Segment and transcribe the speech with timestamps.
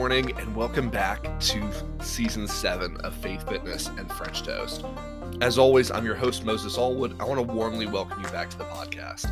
[0.00, 4.82] morning, and welcome back to season seven of Faith Fitness and French Toast.
[5.42, 7.20] As always, I'm your host, Moses Allwood.
[7.20, 9.30] I want to warmly welcome you back to the podcast.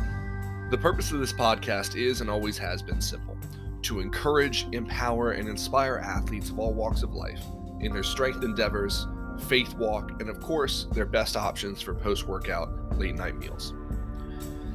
[0.69, 3.35] The purpose of this podcast is and always has been simple
[3.81, 7.41] to encourage, empower, and inspire athletes of all walks of life
[7.79, 9.07] in their strength endeavors,
[9.47, 13.73] faith walk, and of course, their best options for post workout late night meals.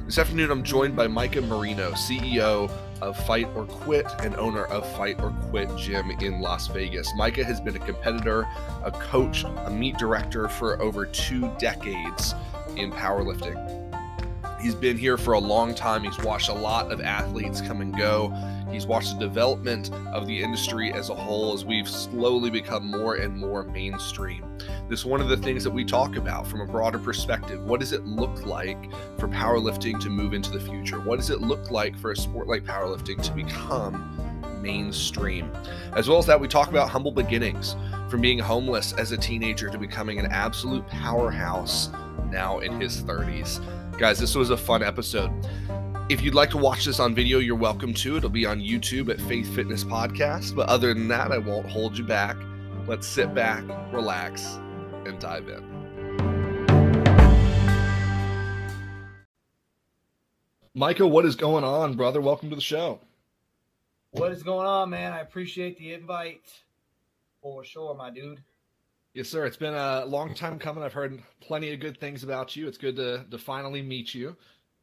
[0.05, 2.69] This afternoon, I'm joined by Micah Marino, CEO
[3.01, 7.11] of Fight or Quit and owner of Fight or Quit Gym in Las Vegas.
[7.17, 8.47] Micah has been a competitor,
[8.83, 12.35] a coach, a meet director for over two decades
[12.75, 13.84] in powerlifting.
[14.65, 16.03] He's been here for a long time.
[16.03, 18.33] He's watched a lot of athletes come and go.
[18.71, 23.13] He's watched the development of the industry as a whole as we've slowly become more
[23.13, 24.43] and more mainstream.
[24.89, 27.63] This is one of the things that we talk about from a broader perspective.
[27.63, 30.99] What does it look like for powerlifting to move into the future?
[30.99, 35.51] What does it look like for a sport like powerlifting to become mainstream?
[35.93, 37.75] As well as that, we talk about humble beginnings
[38.09, 41.91] from being homeless as a teenager to becoming an absolute powerhouse
[42.31, 43.63] now in his 30s.
[43.97, 45.31] Guys, this was a fun episode.
[46.09, 48.17] If you'd like to watch this on video, you're welcome to.
[48.17, 50.53] It'll be on YouTube at Faith Fitness Podcast.
[50.53, 52.35] But other than that, I won't hold you back.
[52.87, 54.59] Let's sit back, relax,
[55.05, 55.63] and dive in.
[60.73, 62.19] Micah, what is going on, brother?
[62.19, 62.99] Welcome to the show.
[64.11, 65.13] What is going on, man?
[65.13, 66.43] I appreciate the invite
[67.41, 68.43] for sure, my dude.
[69.15, 69.45] Yes, sir.
[69.45, 70.83] It's been a long time coming.
[70.83, 72.67] I've heard plenty of good things about you.
[72.67, 74.35] It's good to, to finally meet you.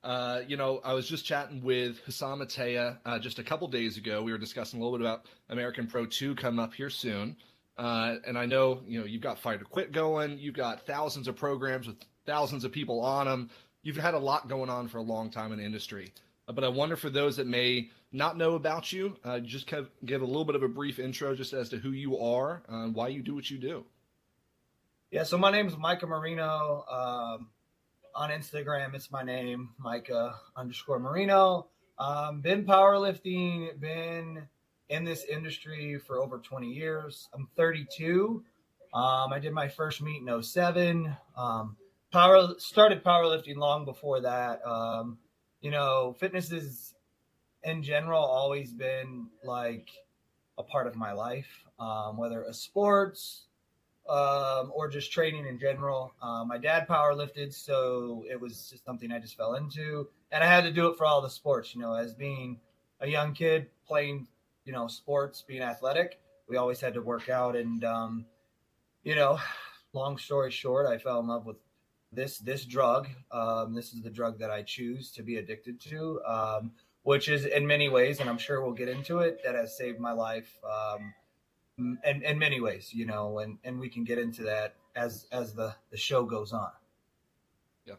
[0.03, 3.99] Uh, you know, I was just chatting with Hassan Matea uh, just a couple days
[3.99, 4.23] ago.
[4.23, 7.37] We were discussing a little bit about American Pro 2 coming up here soon.
[7.77, 10.39] Uh, and I know, you know, you've got Fight or Quit going.
[10.39, 13.51] You've got thousands of programs with thousands of people on them.
[13.83, 16.11] You've had a lot going on for a long time in the industry.
[16.49, 19.83] Uh, but I wonder for those that may not know about you, uh, just kind
[19.83, 22.63] of give a little bit of a brief intro just as to who you are
[22.71, 23.85] and why you do what you do.
[25.13, 26.87] Yeah, so my name is Micah Marino.
[26.91, 27.49] Um,
[28.15, 31.67] on Instagram, it's my name, Micah underscore Marino.
[31.99, 34.49] Um, been powerlifting, been
[34.89, 37.29] in this industry for over 20 years.
[37.35, 38.43] I'm 32.
[38.95, 41.15] Um, I did my first meet in 07.
[41.37, 41.77] Um,
[42.11, 44.67] power started powerlifting long before that.
[44.67, 45.19] Um,
[45.61, 46.95] you know, fitness is
[47.63, 49.91] in general always been like
[50.57, 53.45] a part of my life, um, whether it's sports,
[54.09, 56.13] um, or just training in general.
[56.21, 60.43] Uh, my dad power lifted, so it was just something I just fell into, and
[60.43, 61.75] I had to do it for all the sports.
[61.75, 62.59] You know, as being
[63.01, 64.27] a young kid playing,
[64.65, 66.19] you know, sports, being athletic,
[66.49, 68.27] we always had to work out, and um,
[69.05, 69.39] you know,
[69.93, 71.57] long story short, I fell in love with
[72.13, 73.09] this this drug.
[73.31, 77.47] Um, this is the drug that I choose to be addicted to, um, which is
[77.47, 80.59] in many ways, and I'm sure we'll get into it, that has saved my life.
[80.65, 81.15] Um,
[82.05, 85.55] in, in many ways, you know, and, and we can get into that as as
[85.55, 86.71] the, the show goes on.
[87.87, 87.95] Yeah.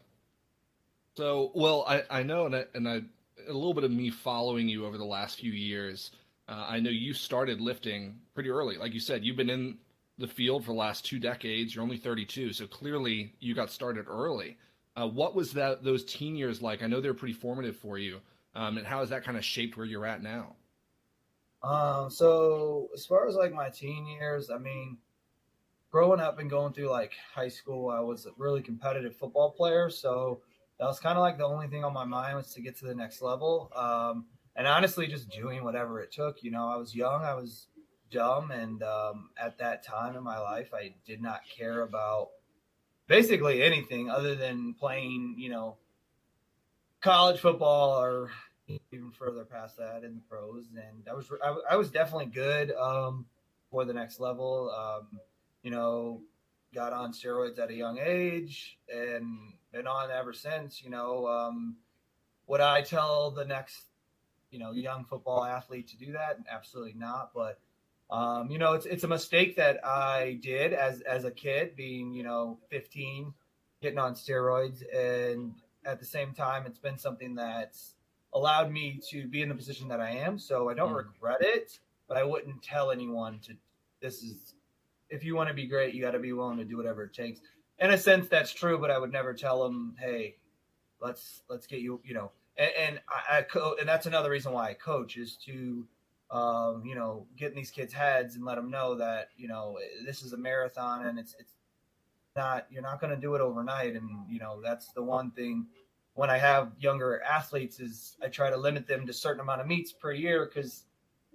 [1.16, 3.02] So, well, I, I know, and I, and I,
[3.48, 6.10] a little bit of me following you over the last few years.
[6.48, 8.76] Uh, I know you started lifting pretty early.
[8.76, 9.78] Like you said, you've been in
[10.18, 11.74] the field for the last two decades.
[11.74, 14.56] You're only 32, so clearly you got started early.
[14.96, 16.82] Uh, what was that those teen years like?
[16.82, 18.20] I know they're pretty formative for you,
[18.54, 20.54] um, and how has that kind of shaped where you're at now?
[21.64, 24.98] Um, so as far as like my teen years, I mean,
[25.90, 29.88] growing up and going through like high school, I was a really competitive football player.
[29.88, 30.42] So
[30.78, 32.84] that was kind of like the only thing on my mind was to get to
[32.84, 33.72] the next level.
[33.74, 34.26] Um,
[34.56, 36.42] and honestly, just doing whatever it took.
[36.42, 37.68] You know, I was young, I was
[38.10, 42.28] dumb, and um, at that time in my life, I did not care about
[43.08, 45.36] basically anything other than playing.
[45.38, 45.76] You know,
[47.00, 48.30] college football or
[48.68, 52.72] even further past that in the pros, and I was I, I was definitely good
[52.72, 53.26] um,
[53.70, 54.70] for the next level.
[54.70, 55.20] Um,
[55.62, 56.22] you know,
[56.74, 60.82] got on steroids at a young age and been on ever since.
[60.82, 61.76] You know, um,
[62.46, 63.84] would I tell the next
[64.50, 66.38] you know young football athlete to do that?
[66.50, 67.32] Absolutely not.
[67.34, 67.58] But
[68.10, 72.12] um, you know, it's it's a mistake that I did as as a kid, being
[72.14, 73.32] you know 15,
[73.82, 77.93] getting on steroids, and at the same time, it's been something that's
[78.34, 80.38] allowed me to be in the position that I am.
[80.38, 80.96] So I don't mm.
[80.96, 81.78] regret it,
[82.08, 83.54] but I wouldn't tell anyone to.
[84.00, 84.54] This is
[85.08, 87.14] if you want to be great, you got to be willing to do whatever it
[87.14, 87.40] takes.
[87.78, 90.36] In a sense, that's true, but I would never tell them, "Hey,
[91.00, 92.32] let's let's get you," you know.
[92.56, 95.86] And, and I, I co- and that's another reason why I coach is to,
[96.30, 99.78] um, you know, get in these kids' heads and let them know that you know
[100.04, 101.54] this is a marathon and it's it's
[102.36, 103.94] not you're not going to do it overnight.
[103.94, 105.66] And you know that's the one thing
[106.14, 109.60] when I have younger athletes is I try to limit them to a certain amount
[109.60, 110.84] of meets per year because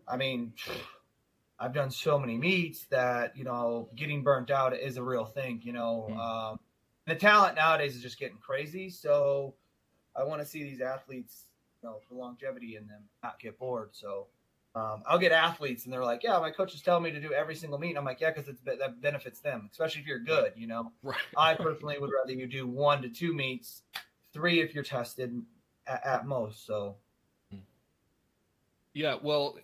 [0.08, 0.54] I mean
[1.62, 5.60] I've done so many meets that you know getting burnt out is a real thing.
[5.64, 6.20] You know, mm-hmm.
[6.20, 6.60] um,
[7.06, 8.90] the talent nowadays is just getting crazy.
[8.90, 9.56] So
[10.16, 11.48] I want to see these athletes,
[11.82, 13.90] you know, the longevity in them not get bored.
[13.92, 14.28] So
[14.76, 17.34] um, I'll get athletes and they're like, yeah, my coach is telling me to do
[17.34, 17.90] every single meet.
[17.90, 20.54] And I'm like, yeah, because it's that benefits them, especially if you're good.
[20.56, 21.18] You know, right.
[21.36, 23.82] I personally would rather you do one to two meets,
[24.34, 25.42] three if you're tested
[25.88, 26.66] at, at most.
[26.66, 26.96] So.
[28.94, 29.58] Yeah, well,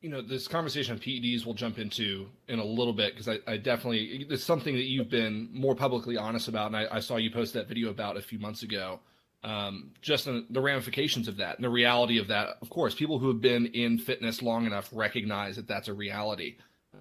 [0.00, 3.38] you know, this conversation of PEDs we'll jump into in a little bit because I,
[3.46, 7.16] I, definitely it's something that you've been more publicly honest about, and I, I saw
[7.16, 9.00] you post that video about a few months ago.
[9.42, 12.56] Um, just the ramifications of that and the reality of that.
[12.62, 16.56] Of course, people who have been in fitness long enough recognize that that's a reality,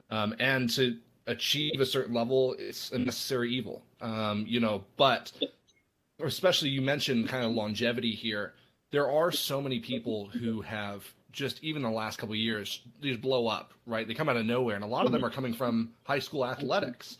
[0.09, 3.83] um, and to achieve a certain level, it's a necessary evil.
[4.01, 5.31] Um, you know, but
[6.23, 8.53] especially you mentioned kind of longevity here.
[8.91, 13.47] There are so many people who have just even the last couple years, these blow
[13.47, 14.07] up, right?
[14.07, 16.45] They come out of nowhere, and a lot of them are coming from high school
[16.45, 17.17] athletics.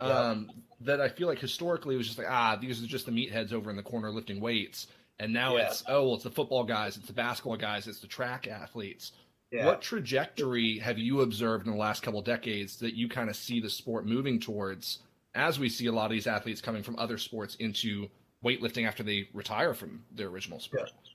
[0.00, 0.50] Um,
[0.80, 3.70] that I feel like historically was just like, ah, these are just the meatheads over
[3.70, 4.88] in the corner lifting weights,
[5.20, 5.66] and now yeah.
[5.66, 9.12] it's oh, well, it's the football guys, it's the basketball guys, it's the track athletes.
[9.52, 9.66] Yeah.
[9.66, 13.60] What trajectory have you observed in the last couple decades that you kind of see
[13.60, 15.00] the sport moving towards
[15.34, 18.08] as we see a lot of these athletes coming from other sports into
[18.44, 20.90] weightlifting after they retire from their original sport?
[20.94, 21.12] Yeah.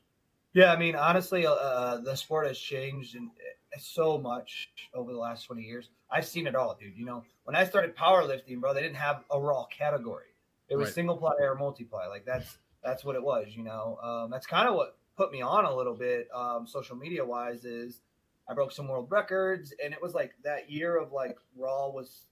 [0.53, 5.19] Yeah, I mean, honestly, uh, the sport has changed and uh, so much over the
[5.19, 5.89] last 20 years.
[6.09, 6.97] I've seen it all, dude.
[6.97, 10.33] You know, when I started powerlifting, bro, they didn't have a raw category.
[10.69, 10.95] It was right.
[10.95, 12.07] single ply or multiply.
[12.07, 13.47] Like that's that's what it was.
[13.49, 16.95] You know, um, that's kind of what put me on a little bit, um, social
[16.95, 17.63] media wise.
[17.63, 18.01] Is
[18.49, 22.25] I broke some world records, and it was like that year of like raw was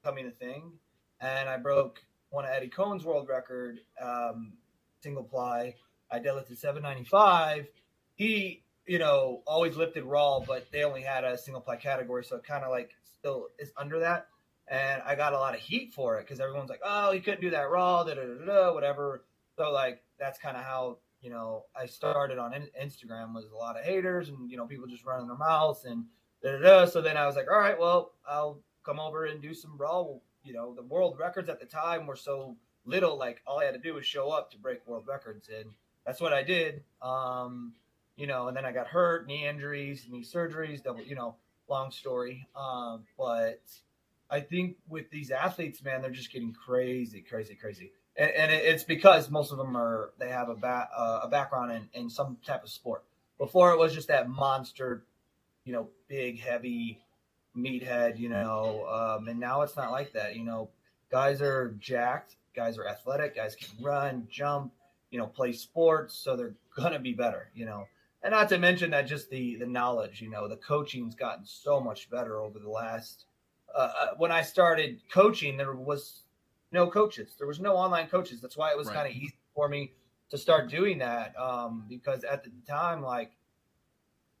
[0.00, 0.72] becoming a thing,
[1.20, 2.00] and I broke
[2.30, 4.52] one of Eddie Coan's world record, um,
[5.00, 5.74] single ply
[6.10, 7.66] I deadlifted 795.
[8.14, 12.36] He, you know, always lifted raw, but they only had a single ply category, so
[12.36, 14.28] it kind of like still is under that.
[14.68, 17.40] And I got a lot of heat for it because everyone's like, "Oh, he couldn't
[17.40, 19.24] do that raw, da da da da, whatever."
[19.56, 23.78] So like that's kind of how you know I started on Instagram was a lot
[23.78, 26.04] of haters and you know people just running their mouths and
[26.42, 26.86] da da da.
[26.86, 30.04] So then I was like, "All right, well, I'll come over and do some raw."
[30.46, 33.74] You know, the world records at the time were so little, like all I had
[33.74, 35.70] to do was show up to break world records and
[36.06, 36.84] that's what I did.
[37.02, 37.74] Um,
[38.16, 41.34] you know, and then I got hurt, knee injuries, knee surgeries, double, you know,
[41.68, 42.46] long story.
[42.56, 43.60] Um, but
[44.30, 47.92] I think with these athletes, man, they're just getting crazy, crazy, crazy.
[48.16, 52.02] And, and it's because most of them are, they have a, uh, a background in,
[52.02, 53.04] in some type of sport.
[53.36, 55.04] Before it was just that monster,
[55.64, 57.00] you know, big, heavy
[57.56, 60.36] meathead, you know, um, and now it's not like that.
[60.36, 60.68] You know,
[61.10, 64.72] guys are jacked, guys are athletic, guys can run, jump,
[65.10, 67.86] you know, play sports, so they're gonna be better, you know.
[68.22, 71.80] And not to mention that just the the knowledge, you know, the coaching's gotten so
[71.80, 73.24] much better over the last.
[73.74, 76.22] Uh, uh when I started coaching, there was
[76.72, 77.34] no coaches.
[77.38, 78.40] There was no online coaches.
[78.40, 78.96] That's why it was right.
[78.96, 79.92] kind of easy for me
[80.30, 83.32] to start doing that um, because at the time, like,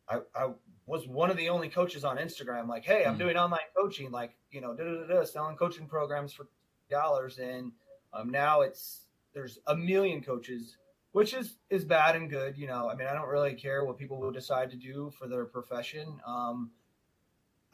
[0.08, 0.50] I, I
[0.86, 2.68] was one of the only coaches on Instagram.
[2.68, 3.18] Like, hey, I'm mm.
[3.18, 4.10] doing online coaching.
[4.10, 6.48] Like, you know, da da da, selling coaching programs for
[6.90, 7.72] dollars, and
[8.12, 10.76] um, now it's there's a million coaches,
[11.12, 12.56] which is is bad and good.
[12.56, 15.26] You know, I mean, I don't really care what people will decide to do for
[15.26, 16.20] their profession.
[16.26, 16.70] Um,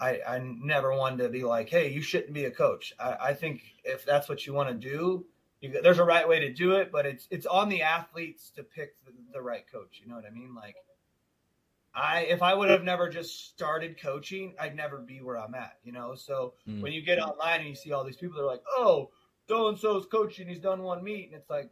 [0.00, 2.92] I, I never wanted to be like, hey, you shouldn't be a coach.
[2.98, 5.24] I, I think if that's what you want to do,
[5.60, 8.64] you, there's a right way to do it, but it's it's on the athletes to
[8.64, 10.00] pick the, the right coach.
[10.02, 10.54] You know what I mean?
[10.56, 10.74] Like,
[11.94, 15.78] I if I would have never just started coaching, I'd never be where I'm at.
[15.84, 16.80] You know, so mm.
[16.80, 19.10] when you get online and you see all these people, they're like, oh
[19.48, 20.48] so and so's coaching.
[20.48, 21.70] He's done one meet, and it's like,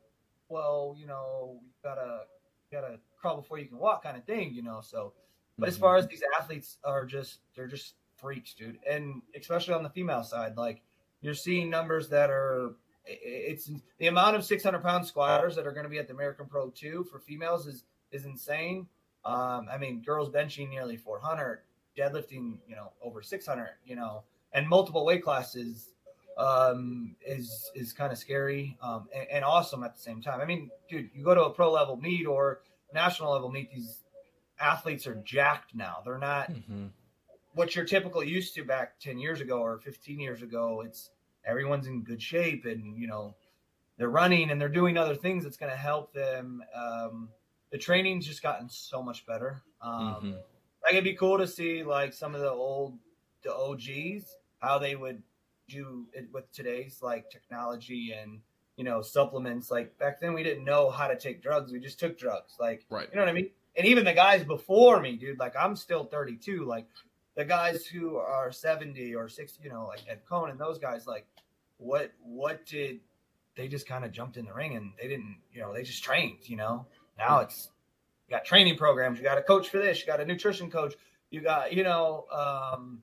[0.48, 2.20] well, you know, you gotta
[2.70, 4.80] gotta crawl before you can walk, kind of thing, you know.
[4.82, 5.12] So,
[5.58, 5.68] but mm-hmm.
[5.68, 9.90] as far as these athletes are just, they're just freaks, dude, and especially on the
[9.90, 10.82] female side, like
[11.20, 12.74] you're seeing numbers that are.
[13.06, 16.46] It's the amount of 600 pound squatters that are going to be at the American
[16.46, 18.86] Pro 2 for females is is insane.
[19.24, 21.62] Um, I mean, girls benching nearly 400,
[21.96, 24.22] deadlifting, you know, over 600, you know,
[24.52, 25.90] and multiple weight classes
[26.38, 30.40] um, is is kind of scary um, and, and, awesome at the same time.
[30.40, 32.62] I mean, dude, you go to a pro level meet or
[32.94, 33.98] national level meet, these
[34.58, 35.98] athletes are jacked now.
[36.04, 36.86] They're not mm-hmm.
[37.54, 40.82] what you're typically used to back ten years ago or fifteen years ago.
[40.84, 41.10] It's
[41.44, 43.34] everyone's in good shape and you know
[43.98, 46.62] they're running and they're doing other things that's going to help them.
[46.74, 47.28] Um,
[47.70, 49.62] the training's just gotten so much better.
[49.82, 50.30] Um, mm-hmm.
[50.82, 52.98] Like it'd be cool to see like some of the old
[53.42, 55.22] the OGs how they would
[55.68, 58.40] do it with today's like technology and
[58.76, 59.70] you know supplements.
[59.70, 61.72] Like back then, we didn't know how to take drugs.
[61.72, 62.54] We just took drugs.
[62.58, 63.08] Like, right.
[63.10, 63.50] You know what I mean?
[63.76, 65.38] And even the guys before me, dude.
[65.38, 66.64] Like I'm still 32.
[66.64, 66.86] Like
[67.36, 71.06] the guys who are 70 or 60, you know, like Ed Coan and those guys,
[71.06, 71.26] like
[71.78, 73.00] what what did
[73.56, 76.02] they just kind of jumped in the ring and they didn't, you know, they just
[76.02, 76.86] trained, you know.
[77.20, 77.70] Now it's
[78.28, 80.94] you got training programs, you got a coach for this, you got a nutrition coach,
[81.30, 83.02] you got, you know, um,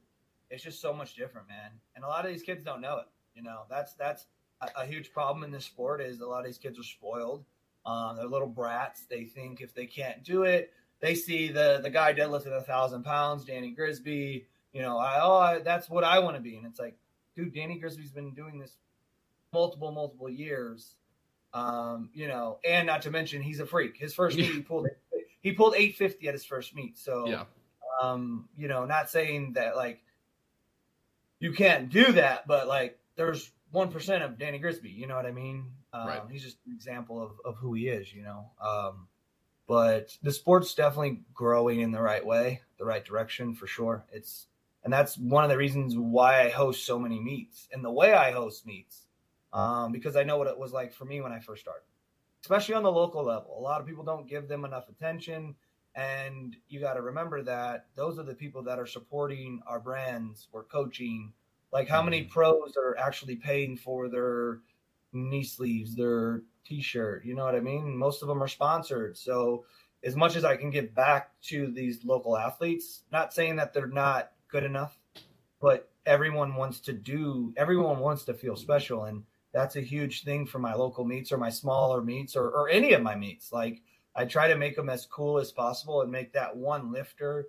[0.50, 1.72] it's just so much different, man.
[1.96, 3.06] And a lot of these kids don't know it.
[3.36, 4.26] You know, that's that's
[4.62, 7.46] a, a huge problem in this sport is a lot of these kids are spoiled.
[7.86, 9.06] Um, they're little brats.
[9.10, 13.04] They think if they can't do it, they see the the guy deadlifting a thousand
[13.04, 14.46] pounds, Danny Grigsby.
[14.74, 16.98] You know, I oh I, that's what I want to be, and it's like,
[17.36, 18.78] dude, Danny Grigsby's been doing this
[19.54, 20.96] multiple multiple years.
[21.58, 23.98] Um, you know, and not to mention he's a freak.
[23.98, 24.88] His first meet he pulled
[25.42, 26.98] he pulled 850 at his first meet.
[26.98, 27.46] So yeah.
[28.02, 30.04] um, you know, not saying that like
[31.40, 34.90] you can't do that, but like there's one percent of Danny Grigsby.
[34.90, 35.72] You know what I mean?
[35.94, 36.22] Um, right.
[36.30, 38.14] He's just an example of, of who he is.
[38.14, 39.08] You know, um,
[39.68, 44.06] but the sport's definitely growing in the right way, the right direction for sure.
[44.12, 44.48] It's
[44.84, 48.14] and that's one of the reasons why I host so many meets and the way
[48.14, 49.07] I host meets,
[49.54, 51.86] um, because I know what it was like for me when I first started,
[52.42, 53.56] especially on the local level.
[53.58, 55.56] A lot of people don't give them enough attention.
[55.98, 60.48] And you got to remember that those are the people that are supporting our brands.
[60.52, 61.34] We're coaching.
[61.74, 62.32] Like, how many mm-hmm.
[62.32, 64.60] pros are actually paying for their
[65.12, 67.26] knee sleeves, their t-shirt?
[67.26, 67.98] You know what I mean?
[67.98, 69.18] Most of them are sponsored.
[69.18, 69.66] So,
[70.04, 73.88] as much as I can give back to these local athletes, not saying that they're
[73.88, 75.00] not good enough,
[75.60, 77.54] but everyone wants to do.
[77.58, 79.24] Everyone wants to feel special, and
[79.54, 82.94] that's a huge thing for my local meets or my smaller meets or, or any
[82.94, 83.52] of my meets.
[83.52, 83.82] Like
[84.16, 87.48] I try to make them as cool as possible and make that one lifter,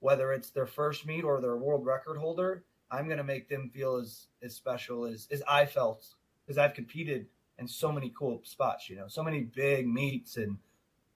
[0.00, 3.70] whether it's their first meet or their world record holder, I'm going to make them
[3.72, 6.06] feel as, as special as, as I felt
[6.44, 7.26] because I've competed
[7.58, 10.36] in so many cool spots, you know, so many big meets.
[10.36, 10.56] And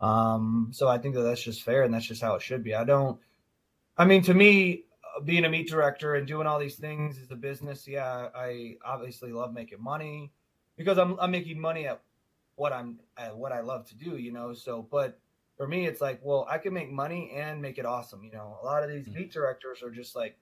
[0.00, 2.74] um, so I think that that's just fair and that's just how it should be.
[2.74, 3.18] I don't,
[3.96, 4.84] I mean, to me,
[5.24, 7.86] being a meet director and doing all these things is a business.
[7.86, 10.32] Yeah, I obviously love making money
[10.76, 12.00] because I'm, I'm making money at
[12.56, 14.54] what I'm uh, what I love to do, you know.
[14.54, 15.18] So, but
[15.56, 18.24] for me, it's like, well, I can make money and make it awesome.
[18.24, 19.20] You know, a lot of these mm-hmm.
[19.20, 20.36] meet directors are just like,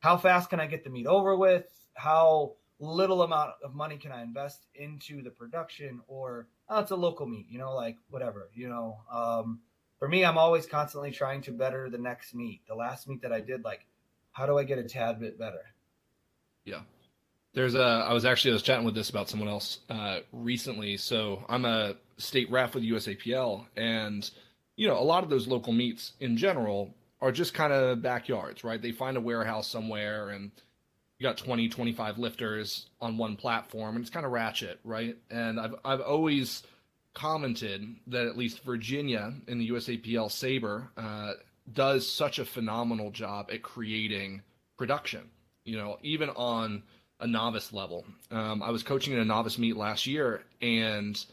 [0.00, 1.66] how fast can I get the meet over with?
[1.94, 6.00] How little amount of money can I invest into the production?
[6.08, 8.98] Or oh, it's a local meet, you know, like whatever, you know.
[9.12, 9.60] Um,
[10.02, 12.62] for me, I'm always constantly trying to better the next meet.
[12.66, 13.86] The last meet that I did, like,
[14.32, 15.62] how do I get a tad bit better?
[16.64, 16.80] Yeah.
[17.54, 17.84] There's a.
[17.84, 20.96] I was actually I was chatting with this about someone else uh, recently.
[20.96, 24.28] So I'm a state ref with USAPL, and
[24.74, 28.64] you know a lot of those local meets in general are just kind of backyards,
[28.64, 28.82] right?
[28.82, 30.50] They find a warehouse somewhere, and
[31.20, 35.16] you got 20, 25 lifters on one platform, and it's kind of ratchet, right?
[35.30, 36.64] And I've I've always
[37.14, 41.32] commented that at least Virginia in the USAPL Saber uh,
[41.72, 44.42] does such a phenomenal job at creating
[44.76, 45.28] production.
[45.64, 46.82] You know, even on
[47.20, 48.04] a novice level.
[48.30, 51.24] Um, I was coaching in a novice meet last year, and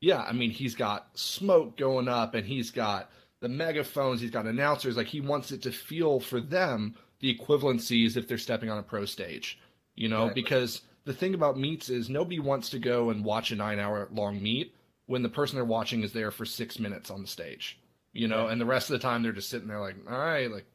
[0.00, 4.46] yeah, I mean, he's got smoke going up, and he's got the megaphones, he's got
[4.46, 4.96] announcers.
[4.96, 8.82] Like he wants it to feel for them the equivalencies if they're stepping on a
[8.82, 9.58] pro stage,
[9.94, 10.42] you know, exactly.
[10.42, 14.08] because the thing about meets is nobody wants to go and watch a nine hour
[14.12, 14.74] long meet
[15.06, 17.78] when the person they're watching is there for six minutes on the stage,
[18.12, 18.52] you know, yeah.
[18.52, 20.66] and the rest of the time they're just sitting there like, all right, like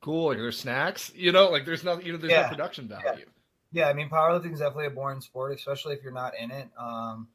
[0.00, 2.42] cool, like there's snacks, you know, like there's nothing, you know, there's yeah.
[2.42, 3.04] no production value.
[3.04, 3.24] Yeah.
[3.72, 6.70] Yeah, I mean, powerlifting is definitely a boring sport, especially if you're not in it.
[6.78, 7.28] Um,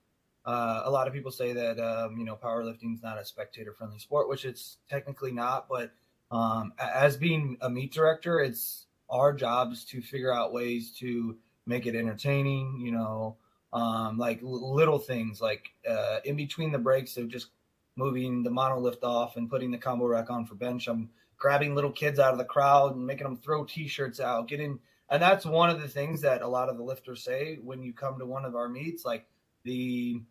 [0.46, 4.00] uh, a lot of people say that um, you know powerlifting is not a spectator-friendly
[4.00, 5.68] sport, which it's technically not.
[5.70, 5.92] But
[6.32, 11.86] um, as being a meet director, it's our jobs to figure out ways to make
[11.86, 12.82] it entertaining.
[12.84, 13.38] You know,
[13.74, 17.48] um, like little things like uh, in between the breaks of just
[17.96, 20.88] moving the monolift off and putting the combo rack on for bench.
[20.88, 24.80] I'm grabbing little kids out of the crowd and making them throw t-shirts out, getting
[25.12, 27.94] and that's one of the things that a lot of the lifters say when you
[27.94, 29.28] come to one of our meets like
[29.64, 30.22] the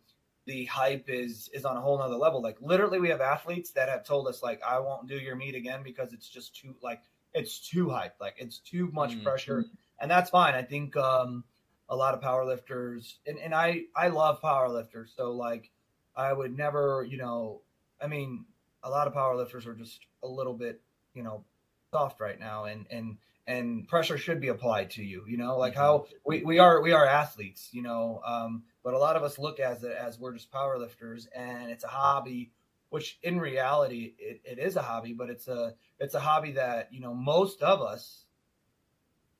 [0.47, 3.87] the hype is is on a whole nother level like literally we have athletes that
[3.87, 7.01] have told us like i won't do your meet again because it's just too like
[7.33, 9.23] it's too hype like it's too much mm-hmm.
[9.23, 9.65] pressure
[9.99, 11.43] and that's fine i think um
[11.91, 15.69] a lot of power lifters and, and i i love power lifters so like
[16.15, 17.61] i would never you know
[18.01, 18.45] i mean
[18.83, 20.81] a lot of power lifters are just a little bit
[21.13, 21.43] you know
[21.91, 25.75] soft right now and and and pressure should be applied to you you know like
[25.75, 26.15] how mm-hmm.
[26.25, 29.59] we, we are we are athletes you know um, but a lot of us look
[29.59, 32.51] as it as we're just power lifters and it's a hobby
[32.89, 36.87] which in reality it, it is a hobby but it's a it's a hobby that
[36.91, 38.25] you know most of us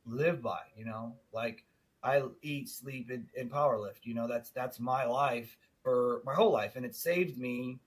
[0.06, 1.64] live by you know like
[2.04, 6.34] i eat sleep and, and power lift you know that's that's my life for my
[6.34, 7.80] whole life and it saved me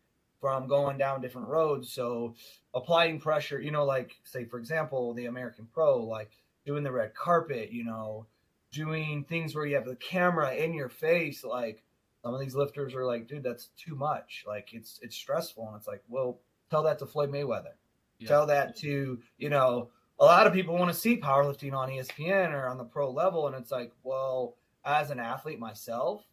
[0.44, 1.90] from going down different roads.
[1.90, 2.35] So
[2.75, 6.33] applying pressure, you know, like say for example, the American Pro, like
[6.66, 8.26] doing the red carpet, you know,
[8.71, 11.83] doing things where you have the camera in your face, like
[12.23, 14.44] some of these lifters are like, dude, that's too much.
[14.47, 15.66] Like it's it's stressful.
[15.66, 17.73] And it's like, well, tell that to Floyd Mayweather.
[18.18, 18.28] Yeah.
[18.28, 19.88] Tell that to, you know,
[20.21, 23.47] a lot of people want to see powerlifting on ESPN or on the pro level.
[23.47, 26.25] And it's like, well, as an athlete myself,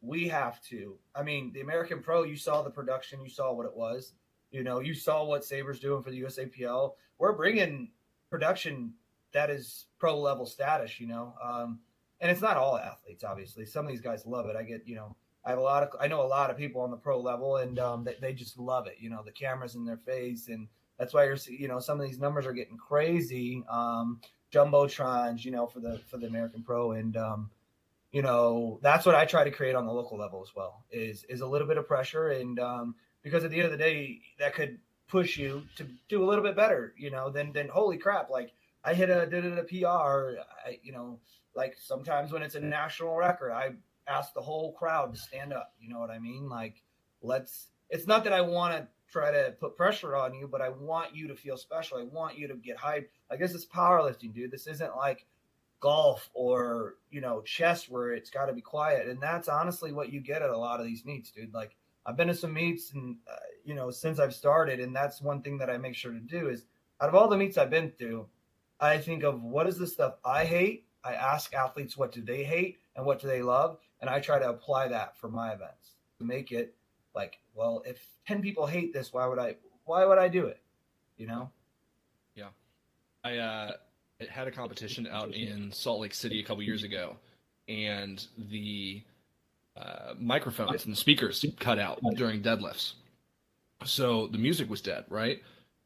[0.00, 0.96] we have to.
[1.14, 4.12] I mean, the American Pro, you saw the production, you saw what it was.
[4.50, 6.92] You know, you saw what Saber's doing for the USAPL.
[7.18, 7.90] We're bringing
[8.30, 8.92] production
[9.32, 11.34] that is pro level status, you know.
[11.42, 11.80] Um,
[12.20, 13.66] and it's not all athletes, obviously.
[13.66, 14.56] Some of these guys love it.
[14.56, 15.14] I get, you know,
[15.44, 17.56] I have a lot of, I know a lot of people on the pro level,
[17.58, 18.96] and um, they, they just love it.
[18.98, 22.06] You know, the cameras in their face, and that's why you're, you know, some of
[22.06, 23.64] these numbers are getting crazy.
[23.68, 24.20] Um,
[24.52, 27.50] jumbotrons, you know, for the for the American Pro, and um,
[28.12, 30.84] you know, that's what I try to create on the local level as well.
[30.90, 33.78] Is is a little bit of pressure, and um, because at the end of the
[33.78, 36.94] day, that could push you to do a little bit better.
[36.96, 38.52] You know, than than holy crap, like
[38.84, 40.38] I hit a did it a PR.
[40.66, 41.18] I, you know,
[41.54, 43.72] like sometimes when it's a national record, I
[44.08, 45.72] ask the whole crowd to stand up.
[45.80, 46.48] You know what I mean?
[46.48, 46.82] Like,
[47.22, 47.68] let's.
[47.88, 51.14] It's not that I want to try to put pressure on you, but I want
[51.14, 51.98] you to feel special.
[51.98, 53.06] I want you to get hyped.
[53.30, 54.50] Like this is powerlifting, dude.
[54.50, 55.26] This isn't like
[55.80, 60.10] golf or you know chess where it's got to be quiet and that's honestly what
[60.10, 62.92] you get at a lot of these meets dude like i've been to some meets
[62.94, 66.12] and uh, you know since i've started and that's one thing that i make sure
[66.12, 66.64] to do is
[67.00, 68.26] out of all the meets i've been to
[68.80, 72.42] i think of what is the stuff i hate i ask athletes what do they
[72.42, 75.96] hate and what do they love and i try to apply that for my events
[76.18, 76.74] to make it
[77.16, 80.60] like well if 10 people hate this why would i why would i do it
[81.16, 81.50] you know
[82.36, 82.50] yeah
[83.24, 83.72] i uh
[84.30, 87.16] had a competition out in Salt Lake City a couple years ago,
[87.68, 89.02] and the
[89.76, 92.94] uh, microphones and the speakers cut out during deadlifts.
[93.84, 95.42] So the music was dead, right?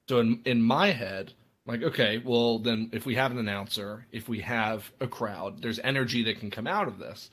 [0.09, 1.33] So in in my head,
[1.67, 5.81] like, okay, well then if we have an announcer, if we have a crowd, there's
[5.81, 7.31] energy that can come out of this.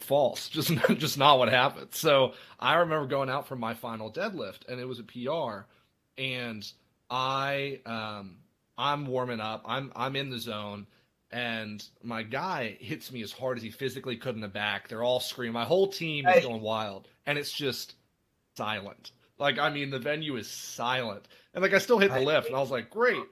[0.00, 1.88] False, just just not what happened.
[1.92, 5.66] So I remember going out for my final deadlift, and it was a PR,
[6.18, 6.70] and
[7.10, 8.38] I um,
[8.78, 9.62] I'm warming up.
[9.66, 10.86] I'm I'm in the zone,
[11.30, 14.88] and my guy hits me as hard as he physically could in the back.
[14.88, 15.52] They're all screaming.
[15.52, 17.94] My whole team is going wild, and it's just
[18.56, 19.12] silent.
[19.38, 22.56] Like I mean, the venue is silent, and like I still hit the lift, and
[22.56, 23.22] I was like, great.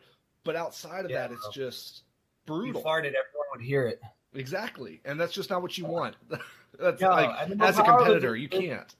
[0.45, 2.03] But outside of yeah, that, it's just
[2.47, 2.81] brutal.
[2.81, 4.01] You farted, everyone would hear it.
[4.35, 6.17] Exactly, and that's just not what you want.
[6.79, 8.95] that's no, like as a competitor, you can't.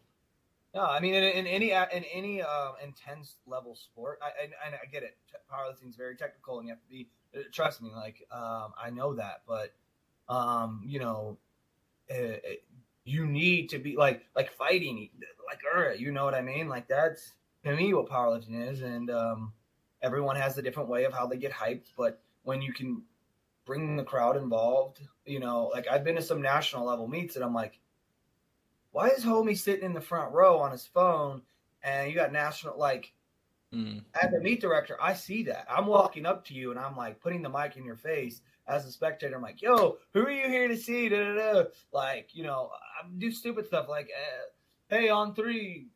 [0.75, 4.87] No, I mean in, in any in any uh, intense level sport, I, I, I
[4.91, 5.17] get it.
[5.51, 7.09] Powerlifting is very technical, and you have to be.
[7.35, 9.75] Uh, trust me, like um, I know that, but
[10.29, 11.39] um, you know,
[12.09, 12.65] it, it,
[13.05, 15.09] you need to be like like fighting,
[15.47, 16.69] like uh, you know what I mean.
[16.69, 17.33] Like that's
[17.65, 19.53] to me what powerlifting is, and um,
[20.03, 21.93] everyone has a different way of how they get hyped.
[21.97, 23.03] But when you can
[23.69, 27.45] bring the crowd involved, you know, like I've been to some national level meets, and
[27.45, 27.79] I'm like
[28.91, 31.43] why is homie sitting in the front row on his phone
[31.83, 33.13] and you got national like
[33.73, 34.03] mm.
[34.21, 35.67] as a meet director i see that.
[35.71, 38.85] I'm walking up to you and i'm like putting the mic in your face as
[38.87, 39.37] a spectator.
[39.37, 41.09] I'm like yo who are you here to see?
[41.09, 41.65] Da, da, da.
[41.93, 45.89] like you know i do stupid stuff like uh, hey on three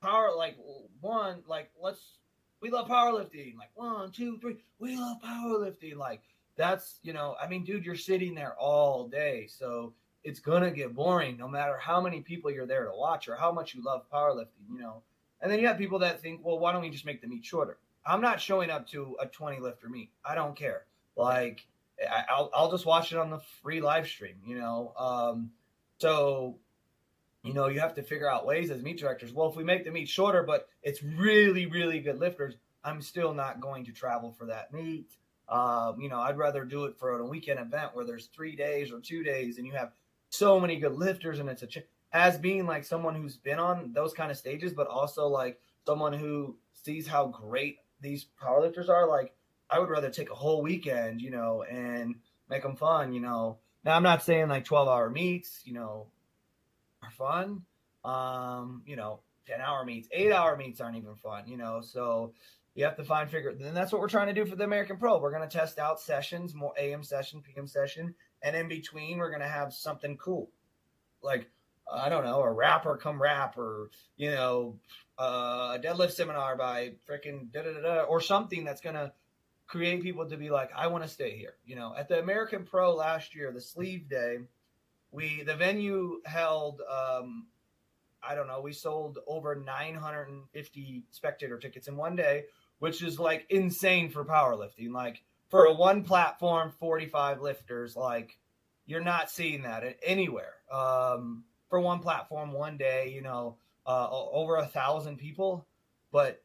[0.00, 0.56] power like
[1.00, 2.18] one like let's
[2.60, 3.56] we love powerlifting.
[3.56, 5.96] Like one two three we love powerlifting.
[5.96, 6.22] Like
[6.56, 9.92] that's you know i mean dude you're sitting there all day so
[10.26, 13.52] it's gonna get boring no matter how many people you're there to watch or how
[13.52, 15.02] much you love powerlifting, you know.
[15.40, 17.44] And then you have people that think, well, why don't we just make the meet
[17.44, 17.78] shorter?
[18.04, 20.10] I'm not showing up to a 20 lifter meet.
[20.24, 20.82] I don't care.
[21.16, 21.64] Like
[22.28, 24.92] I'll I'll just watch it on the free live stream, you know.
[24.98, 25.52] Um,
[25.98, 26.56] so
[27.44, 29.32] you know, you have to figure out ways as meet directors.
[29.32, 33.32] Well, if we make the meet shorter, but it's really, really good lifters, I'm still
[33.32, 35.12] not going to travel for that meet.
[35.48, 38.90] Um, you know, I'd rather do it for a weekend event where there's three days
[38.90, 39.92] or two days and you have
[40.28, 43.92] so many good lifters, and it's a ch- as being like someone who's been on
[43.92, 49.06] those kind of stages, but also like someone who sees how great these powerlifters are.
[49.06, 49.34] Like,
[49.70, 52.16] I would rather take a whole weekend, you know, and
[52.48, 53.58] make them fun, you know.
[53.84, 56.08] Now, I'm not saying like 12 hour meets, you know,
[57.02, 57.62] are fun.
[58.04, 61.80] Um, you know, 10 hour meets, eight hour meets aren't even fun, you know.
[61.80, 62.32] So
[62.76, 63.52] you have to find figure.
[63.52, 65.18] Then that's what we're trying to do for the American Pro.
[65.18, 69.30] We're going to test out sessions, more AM session, PM session, and in between we're
[69.30, 70.50] gonna have something cool,
[71.22, 71.50] like
[71.92, 74.78] I don't know, a rapper come rap, or you know,
[75.18, 79.12] uh, a deadlift seminar by freaking da da da or something that's gonna
[79.66, 81.54] create people to be like, I want to stay here.
[81.64, 84.38] You know, at the American Pro last year, the sleeve day,
[85.10, 87.46] we the venue held um,
[88.22, 92.44] I don't know, we sold over 950 spectator tickets in one day,
[92.78, 94.92] which is like insane for powerlifting.
[94.92, 98.38] Like for a one platform, 45 lifters, like
[98.86, 100.54] you're not seeing that anywhere.
[100.70, 105.66] Um, for one platform, one day, you know, uh, over a thousand people.
[106.12, 106.42] But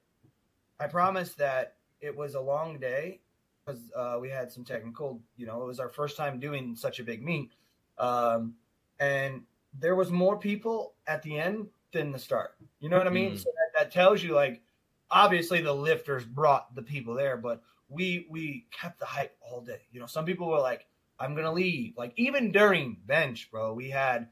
[0.80, 3.20] I promise that it was a long day
[3.66, 7.00] because uh, we had some technical, you know, it was our first time doing such
[7.00, 7.52] a big meet.
[7.98, 8.56] Um,
[9.00, 9.44] and
[9.80, 12.56] there was more people at the end than the start.
[12.80, 13.34] You know what I mean?
[13.34, 13.38] Mm.
[13.38, 14.62] So that, that tells you like
[15.12, 19.82] obviously the lifters brought the people there, but we we kept the hype all day.
[19.92, 20.88] You know, some people were like,
[21.20, 21.98] I'm gonna leave.
[21.98, 24.30] Like even during bench, bro, we had,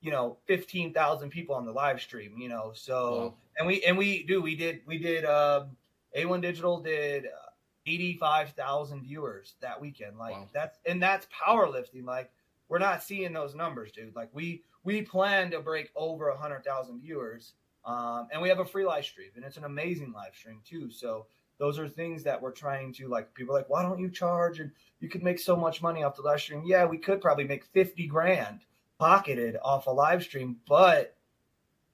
[0.00, 2.72] you know, fifteen thousand people on the live stream, you know.
[2.74, 3.34] So wow.
[3.58, 5.76] and we and we do we did we did um
[6.16, 7.50] A1 Digital did uh,
[7.86, 10.18] 85,000 viewers that weekend.
[10.18, 10.48] Like wow.
[10.52, 12.04] that's and that's powerlifting.
[12.04, 12.30] Like
[12.68, 14.16] we're not seeing those numbers, dude.
[14.16, 17.52] Like we we plan to break over a hundred thousand viewers,
[17.84, 20.90] um, and we have a free live stream, and it's an amazing live stream too.
[20.90, 21.26] So
[21.58, 23.34] those are things that we're trying to like.
[23.34, 24.60] People like, why don't you charge?
[24.60, 26.62] And you could make so much money off the live stream.
[26.64, 28.60] Yeah, we could probably make fifty grand
[28.98, 31.16] pocketed off a live stream, but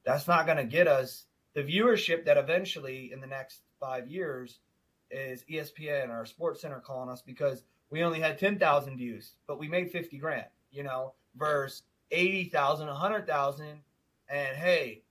[0.05, 1.24] that's not going to get us
[1.55, 4.61] the viewership that eventually in the next five years
[5.11, 9.66] is ESPN or Sports Center calling us because we only had 10,000 views, but we
[9.68, 13.66] made 50 grand you know, versus 80,000, 100,000.
[14.31, 15.03] And hey,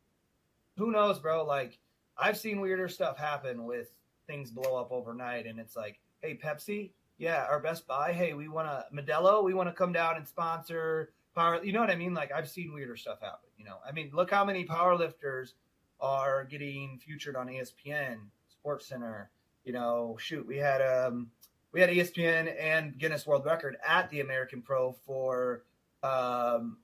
[0.77, 1.45] who knows, bro?
[1.45, 1.79] Like,
[2.17, 3.91] I've seen weirder stuff happen with
[4.27, 5.45] things blow up overnight.
[5.45, 9.53] And it's like, hey, Pepsi, yeah, our Best Buy, hey, we want to, Modelo, we
[9.53, 11.63] want to come down and sponsor power.
[11.63, 12.13] You know what I mean?
[12.13, 13.77] Like, I've seen weirder stuff happen, you know?
[13.87, 15.55] I mean, look how many power lifters
[15.99, 18.17] are getting featured on ESPN,
[18.49, 19.29] Sports Center.
[19.63, 21.29] You know, shoot, we had um
[21.73, 25.63] we had ESPN and Guinness World Record at the American Pro for
[26.03, 26.77] um,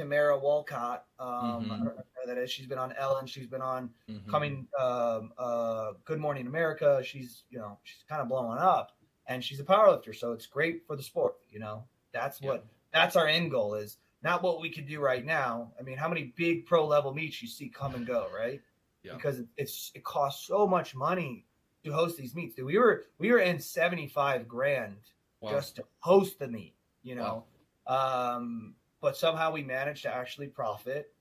[0.00, 1.04] Tamara Walcott.
[1.18, 1.86] Um, mm-hmm.
[2.26, 2.50] that is.
[2.50, 3.26] She's been on Ellen.
[3.26, 4.30] She's been on mm-hmm.
[4.30, 7.02] coming um, uh, Good Morning America.
[7.04, 8.92] She's you know she's kind of blowing up,
[9.26, 10.14] and she's a powerlifter.
[10.14, 11.34] So it's great for the sport.
[11.50, 13.00] You know that's what yeah.
[13.00, 15.72] that's our end goal is not what we can do right now.
[15.78, 18.60] I mean, how many big pro level meets you see come and go, right?
[19.02, 19.14] Yeah.
[19.14, 21.46] Because it's it costs so much money
[21.84, 22.54] to host these meets.
[22.54, 24.98] Dude, we were we were in seventy five grand
[25.40, 25.52] wow.
[25.52, 26.74] just to host the meet.
[27.02, 27.44] You know,
[27.88, 28.36] wow.
[28.36, 31.12] um, but somehow we managed to actually profit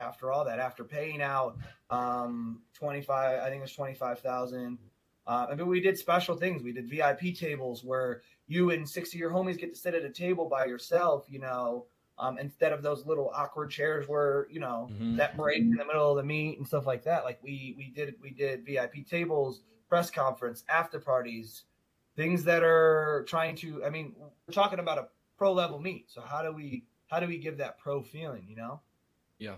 [0.00, 0.58] after all that.
[0.58, 1.58] After paying out
[1.90, 4.78] um, twenty five, I think it was twenty five thousand.
[5.26, 6.62] Uh, I mean, we did special things.
[6.62, 10.04] We did VIP tables where you and six of your homies get to sit at
[10.04, 11.26] a table by yourself.
[11.28, 11.86] You know,
[12.18, 15.16] um, instead of those little awkward chairs where you know mm-hmm.
[15.16, 17.24] that break in the middle of the meet and stuff like that.
[17.24, 21.64] Like we we did we did VIP tables press conference, after parties,
[22.16, 23.84] things that are trying to.
[23.84, 26.10] I mean, we're talking about a pro level meet.
[26.10, 28.44] So how do we how do we give that pro feeling?
[28.48, 28.80] You know?
[29.38, 29.54] Yeah.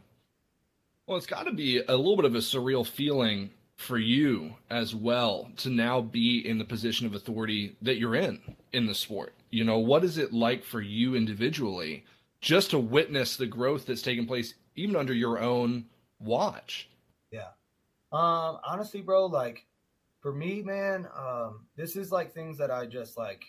[1.07, 4.95] Well, it's got to be a little bit of a surreal feeling for you as
[4.95, 8.41] well to now be in the position of authority that you're in
[8.75, 9.33] in the sport.
[9.51, 12.05] You know, what is it like for you individually
[12.43, 15.87] just to witness the growth that's taken place even under your own
[16.21, 16.91] watch?
[17.31, 17.49] Yeah.
[18.13, 19.65] Um honestly, bro, like
[20.21, 23.45] for me, man, um, this is like things that I just like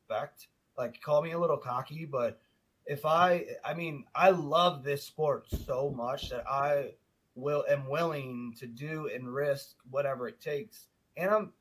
[0.00, 0.48] expect.
[0.76, 2.40] Like, call me a little cocky, but
[2.88, 6.94] if I, I mean, I love this sport so much that I
[7.34, 11.52] will am willing to do and risk whatever it takes, and I'm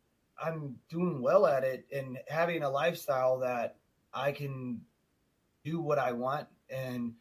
[0.41, 3.75] I'm doing well at it and having a lifestyle that
[4.13, 4.81] I can
[5.63, 7.13] do what I want and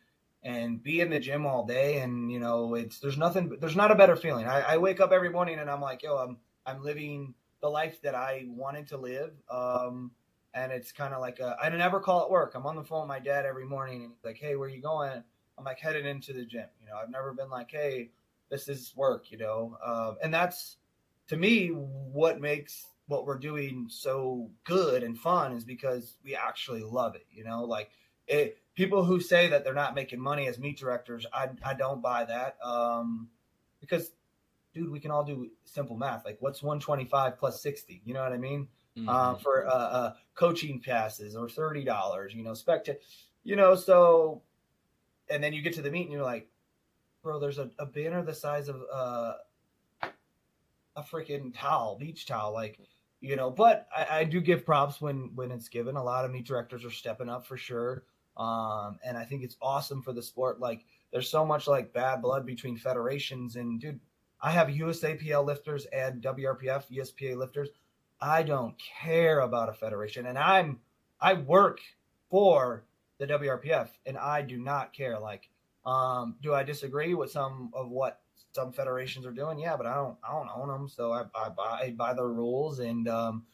[0.43, 1.99] and be in the gym all day.
[1.99, 4.47] And you know it's there's nothing there's not a better feeling.
[4.47, 8.03] I, I, wake up every morning and i'm like yo i'm I'm living the life
[8.03, 9.33] that I wanted to live.
[9.49, 10.11] Um,
[10.57, 12.55] and it's kind of like a, I never call it work.
[12.55, 14.81] I'm on the phone with my dad every morning and he's like, Hey, where you
[14.81, 15.23] going?
[15.59, 16.67] I'm like headed into the gym.
[16.81, 18.11] You know, I've never been like, Hey,
[18.51, 19.77] this is work, you know?
[19.85, 20.79] Um, and that's
[21.29, 26.83] to me, what makes what we're doing so good and fun is because we actually
[26.83, 27.91] love it, you know, like
[28.27, 32.03] it, people who say that they're not making money as meet directors, I, I don't
[32.03, 32.57] buy that.
[32.65, 33.29] Um,
[33.81, 34.11] because
[34.73, 36.25] dude, we can all do simple math.
[36.25, 38.03] Like, what's 125 plus 60?
[38.05, 38.69] You know what I mean?
[38.97, 39.09] Mm-hmm.
[39.11, 42.35] Uh, for uh, uh, coaching passes or thirty dollars.
[42.35, 42.89] You know, spect,
[43.45, 43.75] you know.
[43.75, 44.41] So,
[45.29, 46.49] and then you get to the meet and you're like,
[47.23, 49.35] bro, there's a, a banner the size of uh,
[50.03, 52.79] a freaking towel, beach towel, like.
[53.21, 55.97] You know, but I, I do give props when when it's given.
[55.97, 58.05] A lot of meet directors are stepping up for sure.
[58.37, 60.61] Um, and I think it's awesome for the sport.
[60.61, 64.01] Like, there's so much like bad blood between federations, and dude,
[64.41, 67.71] I have USAPL lifters and WRPF USPA lifters.
[68.21, 70.81] I don't care about a federation, and I'm
[71.21, 71.81] I work
[72.31, 72.85] for
[73.19, 75.19] the WRPF, and I do not care.
[75.19, 75.49] Like
[75.85, 78.21] Um, do I disagree with some of what
[78.53, 79.59] some federations are doing?
[79.59, 82.81] Yeah, but I don't I don't own them, so I, I buy by the rules
[82.81, 83.47] and um,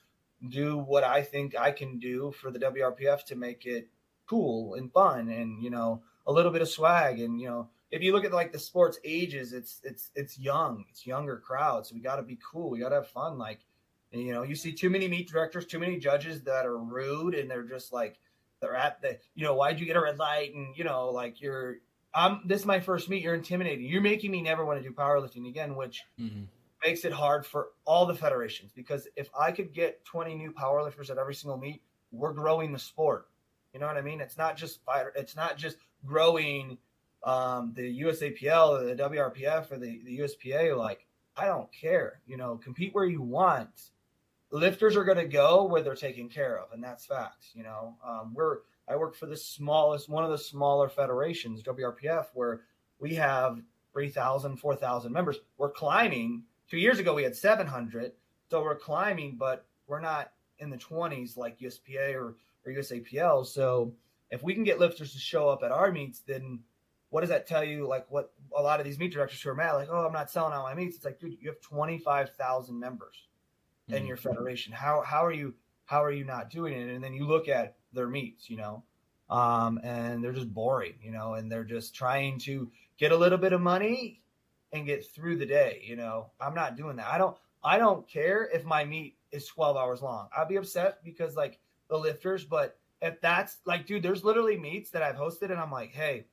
[0.48, 3.88] do what I think I can do for the WRPF to make it
[4.28, 8.02] cool and fun and you know a little bit of swag and you know if
[8.02, 11.94] you look at like the sports ages it's it's it's young it's younger crowds so
[11.94, 13.60] we got to be cool we got to have fun like
[14.12, 17.50] you know you see too many meet directors too many judges that are rude and
[17.50, 18.18] they're just like
[18.62, 20.54] they're at the you know why'd you get a red light?
[20.54, 21.76] And you know like you're
[22.14, 23.84] i'm this is my first meet you're intimidating.
[23.84, 26.44] You're making me never want to do powerlifting again which mm-hmm.
[26.82, 31.10] makes it hard for all the federations because if i could get 20 new powerlifters
[31.10, 33.28] at every single meet we're growing the sport.
[33.74, 34.20] You know what i mean?
[34.20, 36.78] It's not just fighter it's not just growing
[37.24, 42.20] um, the usapl or the wrpf or the, the uspa like i don't care.
[42.26, 43.90] You know compete where you want
[44.52, 47.50] lifters are going to go where they're taken care of, and that's facts.
[47.54, 52.26] You know, um, we're I work for the smallest, one of the smaller federations, WRPF,
[52.34, 52.62] where
[52.98, 53.60] we have
[53.92, 55.38] 3,000, 4,000 members.
[55.56, 56.44] We're climbing.
[56.68, 58.12] Two years ago, we had 700.
[58.50, 62.36] So we're climbing, but we're not in the 20s like USPA or,
[62.66, 63.46] or USAPL.
[63.46, 63.94] So
[64.30, 66.60] if we can get lifters to show up at our meets, then
[67.10, 67.86] what does that tell you?
[67.86, 70.30] Like what a lot of these meet directors who are mad, like, oh, I'm not
[70.30, 70.96] selling out my meets.
[70.96, 73.28] It's like, dude, you have 25,000 members
[73.88, 74.06] in mm-hmm.
[74.06, 74.72] your federation.
[74.72, 76.94] How how are you how are you not doing it?
[76.94, 78.82] And then you look at their meets, you know,
[79.28, 83.38] um, and they're just boring, you know, and they're just trying to get a little
[83.38, 84.22] bit of money
[84.72, 85.82] and get through the day.
[85.84, 87.08] You know, I'm not doing that.
[87.08, 90.28] I don't I don't care if my meet is 12 hours long.
[90.36, 94.90] I'll be upset because like the lifters, but if that's like, dude, there's literally meets
[94.90, 96.26] that I've hosted and I'm like, hey,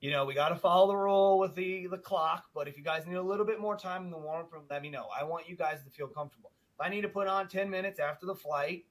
[0.00, 2.44] you know, we got to follow the rule with the the clock.
[2.54, 4.82] But if you guys need a little bit more time in the warm up, let
[4.82, 5.06] me know.
[5.18, 6.52] I want you guys to feel comfortable.
[6.80, 8.84] I need to put on 10 minutes after the flight,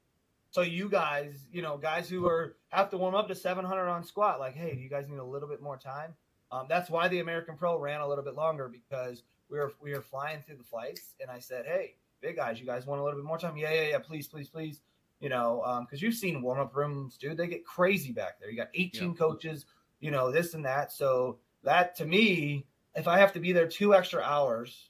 [0.49, 4.03] so you guys, you know, guys who are have to warm up to 700 on
[4.03, 6.13] squat, like, hey, do you guys need a little bit more time?
[6.51, 9.93] Um, that's why the American Pro ran a little bit longer because we were we
[9.93, 13.03] were flying through the flights, and I said, hey, big guys, you guys want a
[13.03, 13.57] little bit more time?
[13.57, 14.81] Yeah, yeah, yeah, please, please, please.
[15.19, 17.37] You know, because um, you've seen warm up rooms, dude.
[17.37, 18.51] They get crazy back there.
[18.51, 19.15] You got 18 yeah.
[19.15, 19.65] coaches,
[19.99, 20.91] you know, this and that.
[20.91, 24.89] So that to me, if I have to be there two extra hours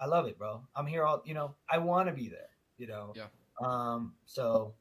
[0.00, 0.62] I love it, bro.
[0.74, 3.12] I'm here all, you know, I want to be there, you know?
[3.14, 3.26] Yeah.
[3.62, 4.72] Um, so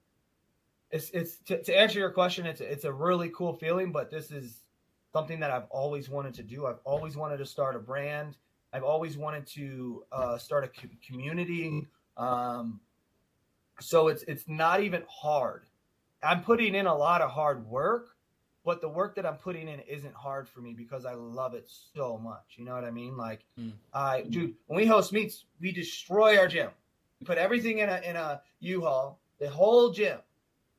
[0.91, 4.31] it's, it's to, to answer your question, it's, it's a really cool feeling, but this
[4.31, 4.61] is
[5.11, 6.65] something that I've always wanted to do.
[6.67, 8.37] I've always wanted to start a brand.
[8.71, 11.87] I've always wanted to uh, start a community.
[12.15, 12.79] Um,
[13.81, 15.63] so it's, it's not even hard.
[16.23, 18.15] I'm putting in a lot of hard work,
[18.69, 21.67] but the work that I'm putting in isn't hard for me because I love it
[21.95, 22.53] so much.
[22.55, 23.17] You know what I mean?
[23.17, 23.71] Like, mm.
[23.91, 26.69] I dude, when we host meets, we destroy our gym.
[27.19, 29.19] We put everything in a in a U-Haul.
[29.39, 30.19] The whole gym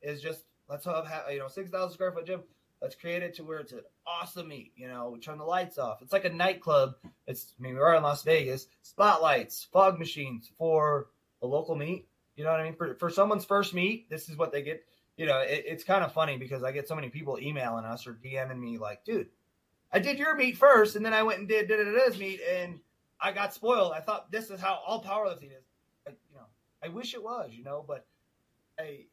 [0.02, 2.44] is just let's have you know six thousand square foot gym.
[2.80, 4.70] Let's create it to where it's an awesome meet.
[4.76, 6.00] You know, we turn the lights off.
[6.00, 6.94] It's like a nightclub.
[7.26, 8.68] It's I mean we are in Las Vegas.
[8.82, 11.08] Spotlights, fog machines for
[11.42, 12.06] a local meet.
[12.36, 12.76] You know what I mean?
[12.76, 14.84] For for someone's first meet, this is what they get
[15.16, 18.06] you know, it, it's kind of funny because I get so many people emailing us
[18.06, 19.28] or DMing me like, dude,
[19.92, 22.78] I did your meet first, and then I went and did this meet, and
[23.20, 23.92] I got spoiled.
[23.92, 25.64] I thought this is how all powerlifting is.
[26.06, 26.46] Like, you know,
[26.82, 28.06] I wish it was, you know, but
[28.78, 29.06] hey,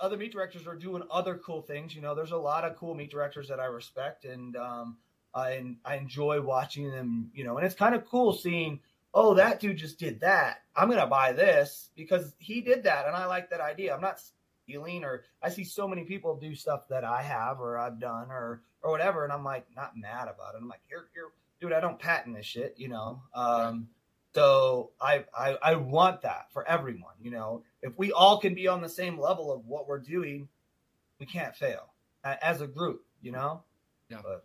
[0.00, 1.94] other meet directors are doing other cool things.
[1.94, 4.96] You know, there's a lot of cool meet directors that I respect, and um,
[5.34, 7.30] I I enjoy watching them.
[7.34, 8.80] You know, and it's kind of cool seeing.
[9.12, 10.62] Oh, that dude just did that.
[10.76, 13.94] I'm gonna buy this because he did that, and I like that idea.
[13.94, 14.20] I'm not
[14.76, 18.62] or I see so many people do stuff that I have or I've done or
[18.82, 20.58] or whatever and I'm like not mad about it.
[20.60, 21.28] I'm like here here
[21.60, 23.22] dude I don't patent this shit, you know.
[23.34, 23.88] Um
[24.34, 27.64] so I, I I want that for everyone, you know.
[27.82, 30.48] If we all can be on the same level of what we're doing,
[31.18, 31.92] we can't fail
[32.24, 33.62] as a group, you know.
[34.08, 34.18] Yeah.
[34.22, 34.44] But,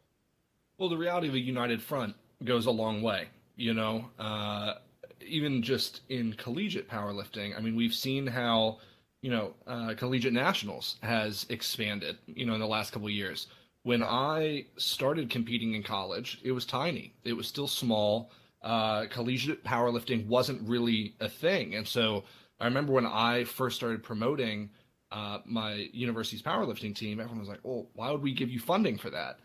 [0.78, 4.10] well, the reality of a united front goes a long way, you know.
[4.20, 4.76] Uh,
[5.22, 8.80] even just in collegiate powerlifting, I mean, we've seen how
[9.26, 13.48] you know, uh, collegiate nationals has expanded, you know, in the last couple of years.
[13.82, 17.12] When I started competing in college, it was tiny.
[17.24, 18.30] It was still small.
[18.62, 22.24] Uh, collegiate powerlifting wasn't really a thing, and so
[22.60, 24.70] I remember when I first started promoting
[25.12, 28.96] uh, my university's powerlifting team, everyone was like, "Oh, why would we give you funding
[28.96, 29.40] for that?"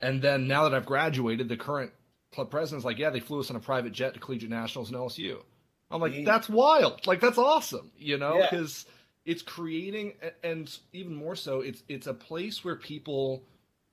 [0.00, 1.92] And then now that I've graduated, the current
[2.32, 4.96] club president's like, "Yeah, they flew us on a private jet to collegiate nationals in
[4.96, 5.42] LSU."
[5.90, 7.06] I'm like, "That's wild!
[7.06, 8.92] Like that's awesome!" You know, because yeah
[9.26, 13.42] it's creating and even more so it's it's a place where people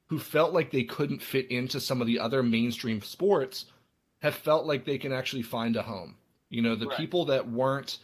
[0.08, 3.65] who felt like they couldn't fit into some of the other mainstream sports
[4.22, 6.15] have felt like they can actually find a home
[6.50, 6.98] you know the right.
[6.98, 7.98] people that weren't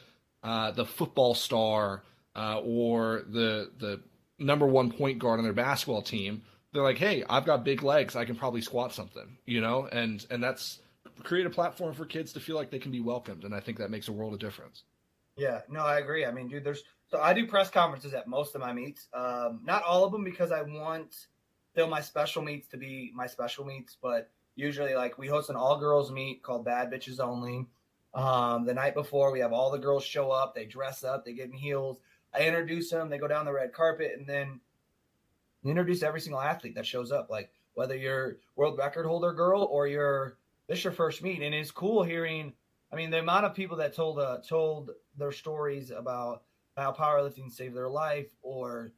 [0.43, 2.03] uh, the football star
[2.35, 4.01] uh, or the the
[4.37, 8.15] number one point guard on their basketball team they're like, hey, I've got big legs,
[8.15, 10.79] I can probably squat something, you know, and and that's
[11.23, 13.77] create a platform for kids to feel like they can be welcomed, and I think
[13.79, 14.83] that makes a world of difference.
[15.39, 16.25] Yeah, no, I agree.
[16.25, 19.07] I mean, dude, there's so I do press conferences at most of my meets.
[19.13, 21.27] Um, not all of them because I want
[21.71, 25.55] still my special meets to be my special meets, but usually like we host an
[25.55, 27.65] all girls meet called Bad Bitches Only.
[28.13, 30.53] Um, the night before, we have all the girls show up.
[30.53, 31.23] They dress up.
[31.23, 31.99] They get in heels.
[32.33, 33.09] I introduce them.
[33.09, 34.59] They go down the red carpet, and then
[35.63, 37.29] introduce every single athlete that shows up.
[37.29, 41.71] Like whether you're world record holder girl or you're this your first meet, and it's
[41.71, 42.53] cool hearing.
[42.91, 46.43] I mean, the amount of people that told uh, told their stories about
[46.75, 48.93] how powerlifting saved their life, or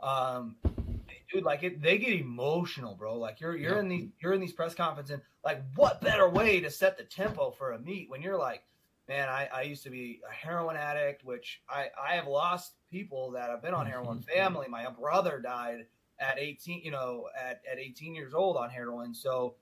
[0.00, 0.56] um,
[1.32, 3.18] dude, like it, they get emotional, bro.
[3.18, 3.80] Like you're you're yeah.
[3.80, 7.04] in these you're in these press conferences, and like what better way to set the
[7.04, 8.62] tempo for a meet when you're like,
[9.08, 13.32] man, I, I used to be a heroin addict, which I I have lost people
[13.32, 14.22] that have been on heroin.
[14.22, 15.86] Family, my brother died
[16.18, 19.14] at 18, you know, at at 18 years old on heroin.
[19.14, 19.54] So,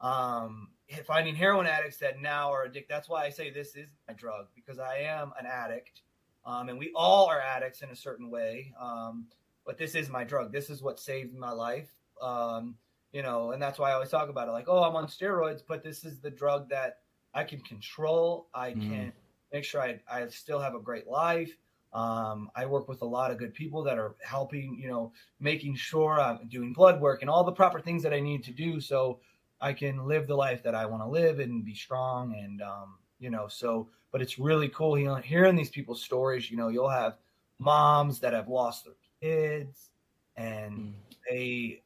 [0.00, 0.68] um,
[1.04, 2.92] finding heroin addicts that now are addicted.
[2.92, 6.02] That's why I say this is my drug because I am an addict.
[6.46, 8.74] Um, and we all are addicts in a certain way.
[8.78, 9.26] Um,
[9.64, 10.52] but this is my drug.
[10.52, 11.90] This is what saved my life.
[12.20, 12.76] Um,
[13.12, 14.50] you know, and that's why I always talk about it.
[14.50, 16.98] Like, oh, I'm on steroids, but this is the drug that
[17.32, 18.48] I can control.
[18.52, 18.82] I mm.
[18.82, 19.12] can
[19.52, 21.56] make sure I, I still have a great life.
[21.92, 25.76] Um, I work with a lot of good people that are helping, you know, making
[25.76, 28.80] sure I'm doing blood work and all the proper things that I need to do
[28.80, 29.20] so
[29.64, 32.34] I can live the life that I want to live and be strong.
[32.34, 36.50] And, um, you know, so, but it's really cool hearing these people's stories.
[36.50, 37.16] You know, you'll have
[37.58, 39.88] moms that have lost their kids
[40.36, 40.94] and mm.
[41.30, 41.82] they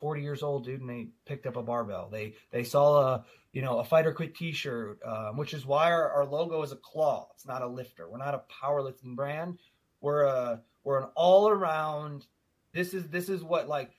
[0.00, 3.60] 40 years old dude and they picked up a barbell they they saw a you
[3.60, 6.76] know a Fight or Quit t-shirt um, which is why our, our logo is a
[6.76, 9.58] claw it's not a lifter we're not a powerlifting brand
[10.00, 12.26] we're a we're an all around
[12.72, 13.90] this is this is what like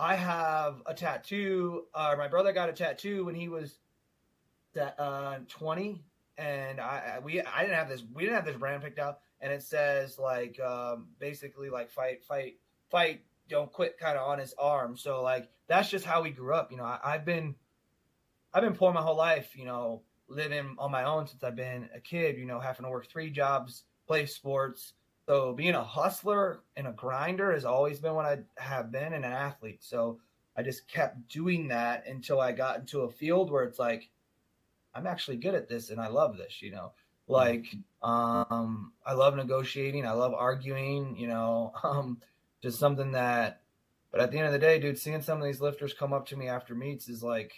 [0.00, 3.78] i have a tattoo uh, my brother got a tattoo when he was
[4.98, 6.02] uh, 20
[6.38, 9.52] and I we I didn't have this we didn't have this brand picked out and
[9.52, 12.58] it says like um, basically like fight, fight,
[12.90, 14.96] fight, don't quit, kind of on his arm.
[14.96, 16.70] So like that's just how we grew up.
[16.70, 17.54] You know, I, I've been,
[18.52, 19.56] I've been poor my whole life.
[19.56, 22.36] You know, living on my own since I've been a kid.
[22.36, 24.92] You know, having to work three jobs, play sports.
[25.30, 29.24] So being a hustler and a grinder has always been what I have been, and
[29.24, 29.78] an athlete.
[29.80, 30.18] So
[30.56, 34.08] I just kept doing that until I got into a field where it's like,
[34.92, 36.60] I'm actually good at this and I love this.
[36.60, 36.90] You know,
[37.28, 37.64] like,
[38.02, 40.04] um, I love negotiating.
[40.04, 41.16] I love arguing.
[41.16, 42.18] You know, um,
[42.60, 43.60] just something that.
[44.10, 46.26] But at the end of the day, dude, seeing some of these lifters come up
[46.30, 47.52] to me after meets is like,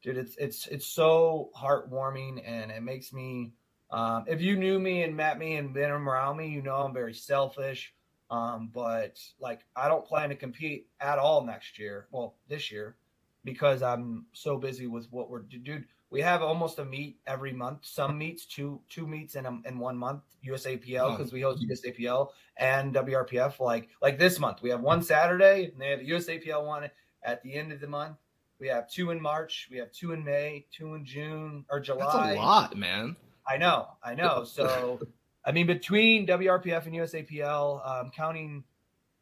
[0.00, 3.50] dude, it's it's it's so heartwarming, and it makes me.
[3.90, 6.92] Um, if you knew me and met me and been around me, you know I'm
[6.92, 7.94] very selfish.
[8.30, 12.08] Um, but like I don't plan to compete at all next year.
[12.10, 12.96] Well, this year,
[13.44, 17.80] because I'm so busy with what we're dude we have almost a meet every month.
[17.82, 20.22] Some meets, two two meets in a, in one month.
[20.46, 23.58] USAPL because we host USAPL and WRPF.
[23.58, 26.88] Like like this month, we have one Saturday, and they have the USAPL one
[27.22, 28.16] at the end of the month.
[28.58, 29.68] We have two in March.
[29.70, 32.28] We have two in May, two in June or July.
[32.28, 33.16] That's a lot, man.
[33.48, 34.44] I know, I know.
[34.44, 35.00] So,
[35.44, 38.64] I mean, between WRPF and USAPL, um, counting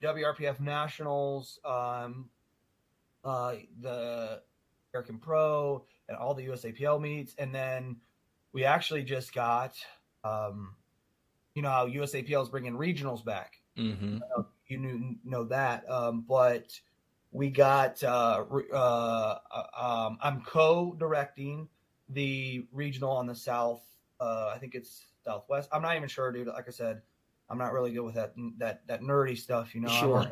[0.02, 2.30] WRPF nationals, um,
[3.24, 4.40] uh, the
[4.92, 7.34] American Pro, and all the USAPL meets.
[7.38, 7.96] And then
[8.52, 9.74] we actually just got,
[10.22, 10.74] um,
[11.54, 13.60] you know, how USAPL is bringing regionals back.
[13.76, 14.18] Mm-hmm.
[14.68, 15.88] you knew, know that.
[15.90, 16.78] Um, but
[17.32, 19.38] we got, uh, uh,
[19.76, 21.68] um, I'm co directing
[22.08, 23.82] the regional on the South.
[24.20, 25.68] Uh, I think it's Southwest.
[25.72, 26.46] I'm not even sure, dude.
[26.48, 27.02] Like I said,
[27.48, 29.88] I'm not really good with that that that nerdy stuff, you know.
[29.88, 30.26] Sure.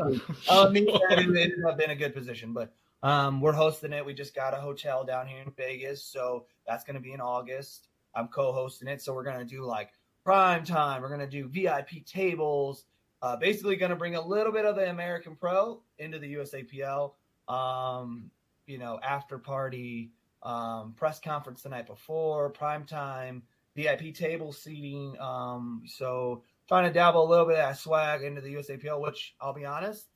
[0.50, 4.04] I mean, it ended up in a good position, but um, we're hosting it.
[4.04, 7.20] We just got a hotel down here in Vegas, so that's going to be in
[7.20, 7.88] August.
[8.14, 9.90] I'm co-hosting it, so we're going to do like
[10.24, 11.02] prime time.
[11.02, 12.84] We're going to do VIP tables.
[13.20, 17.12] Uh, basically, going to bring a little bit of the American Pro into the USAPL.
[17.48, 18.30] Um,
[18.66, 20.12] you know, after party,
[20.42, 23.42] um, press conference the night before, prime time,
[23.76, 25.16] VIP table seating.
[25.20, 29.34] Um, so trying to dabble a little bit of that swag into the USAPL, which
[29.40, 30.06] I'll be honest,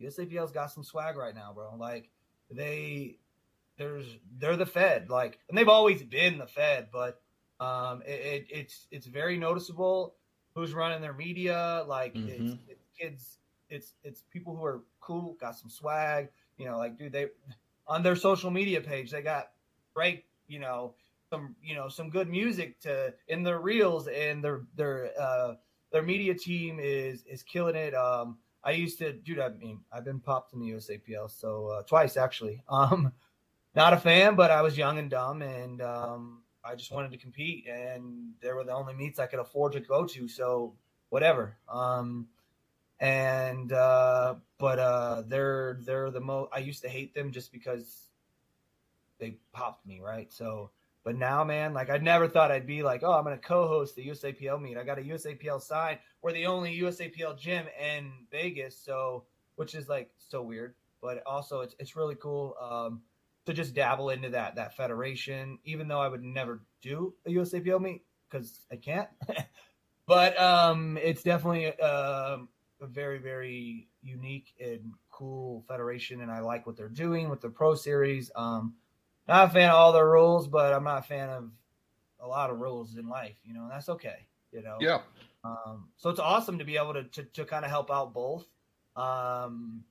[0.00, 1.74] USAPL's got some swag right now, bro.
[1.76, 2.10] Like
[2.50, 3.18] they
[3.80, 7.20] there's they're the Fed, like, and they've always been the Fed, but
[7.60, 10.14] um, it, it, it's it's very noticeable
[10.54, 11.84] who's running their media.
[11.88, 12.28] Like, mm-hmm.
[12.28, 13.38] it's, it's kids,
[13.70, 16.28] it's it's people who are cool, got some swag.
[16.58, 17.28] You know, like, dude, they
[17.86, 19.52] on their social media page they got
[19.94, 20.94] great, you know,
[21.30, 25.54] some you know some good music to in their reels, and their their uh,
[25.92, 27.94] their media team is is killing it.
[27.94, 29.38] Um, I used to, dude.
[29.38, 32.62] I mean, I've been popped in the USAPL so uh, twice actually.
[32.68, 33.12] Um,
[33.76, 37.18] not a fan, but I was young and dumb, and um, I just wanted to
[37.18, 40.26] compete, and they were the only meets I could afford to go to.
[40.26, 40.74] So
[41.10, 41.56] whatever.
[41.68, 42.26] Um,
[42.98, 46.50] and uh, but uh, they're they're the most.
[46.52, 48.08] I used to hate them just because
[49.18, 50.32] they popped me, right?
[50.32, 50.70] So,
[51.10, 54.06] but now, man, like I never thought I'd be like, oh, I'm gonna co-host the
[54.06, 54.76] USAPL meet.
[54.76, 55.98] I got a USAPL sign.
[56.22, 59.24] We're the only USAPL gym in Vegas, so
[59.56, 63.02] which is like so weird, but also it's it's really cool um,
[63.44, 65.58] to just dabble into that that federation.
[65.64, 69.08] Even though I would never do a USAPL meet because I can't,
[70.06, 72.36] but um, it's definitely uh,
[72.80, 77.50] a very very unique and cool federation, and I like what they're doing with the
[77.50, 78.30] Pro Series.
[78.36, 78.74] Um,
[79.28, 81.50] not a fan of all the rules, but I'm not a fan of
[82.20, 84.76] a lot of rules in life, you know, and that's okay, you know.
[84.80, 85.00] Yeah.
[85.44, 88.46] Um, so it's awesome to be able to to, to kind of help out both,
[88.96, 89.84] um,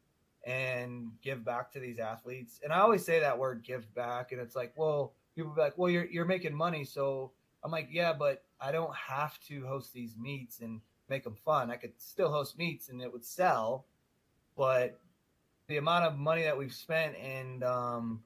[0.46, 2.60] and give back to these athletes.
[2.64, 5.78] And I always say that word "give back," and it's like, well, people be like,
[5.78, 7.32] well, you're you're making money, so
[7.64, 11.72] I'm like, yeah, but I don't have to host these meets and make them fun.
[11.72, 13.86] I could still host meets and it would sell,
[14.56, 15.00] but
[15.68, 18.22] the amount of money that we've spent and um,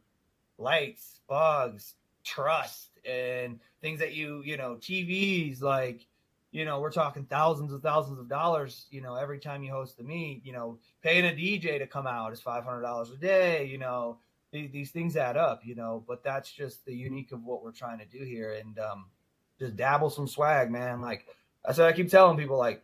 [0.64, 6.08] lights, bugs, trust, and things that you, you know, TVs, like,
[6.52, 10.00] you know, we're talking thousands and thousands of dollars, you know, every time you host
[10.00, 13.78] a meet, you know, paying a DJ to come out is $500 a day, you
[13.78, 14.20] know,
[14.52, 17.72] these, these things add up, you know, but that's just the unique of what we're
[17.72, 18.54] trying to do here.
[18.54, 19.06] And um,
[19.60, 21.02] just dabble some swag, man.
[21.02, 21.26] Like,
[21.66, 22.58] that's what I keep telling people.
[22.58, 22.84] Like,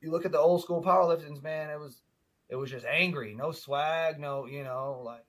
[0.00, 2.00] you look at the old school powerliftings, man, it was,
[2.48, 5.24] it was just angry, no swag, no, you know, like,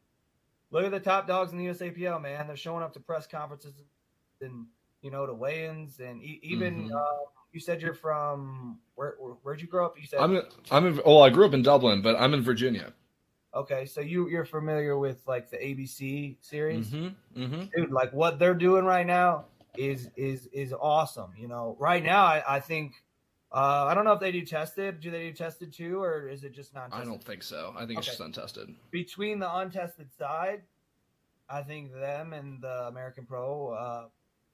[0.73, 2.47] look at the top dogs in the USAPL, man.
[2.47, 3.73] They're showing up to press conferences
[4.41, 4.65] and
[5.01, 6.95] you know to weigh-ins and e- even Mhm.
[6.95, 9.33] uh, you said you're from where, where?
[9.43, 9.99] Where'd you grow up?
[9.99, 12.41] You said I'm in, I'm in, well, I grew up in Dublin, but I'm in
[12.41, 12.91] Virginia.
[13.53, 13.85] okay.
[13.85, 17.41] So you you're familiar with like the ABC series, Mm-hmm.
[17.43, 17.63] Mm-hmm.
[17.75, 17.91] dude?
[17.91, 19.45] Like what they're doing right now
[19.77, 21.31] is is is awesome.
[21.37, 22.93] You know, right now I, I think.
[23.53, 24.99] Uh, I don't know if they do tested.
[24.99, 27.07] Do they do tested too, or is it just non-tested?
[27.07, 27.73] I don't think so.
[27.77, 28.69] I think it's just untested.
[28.89, 30.63] between the untested side,
[31.47, 34.05] I think them and the American Pro uh,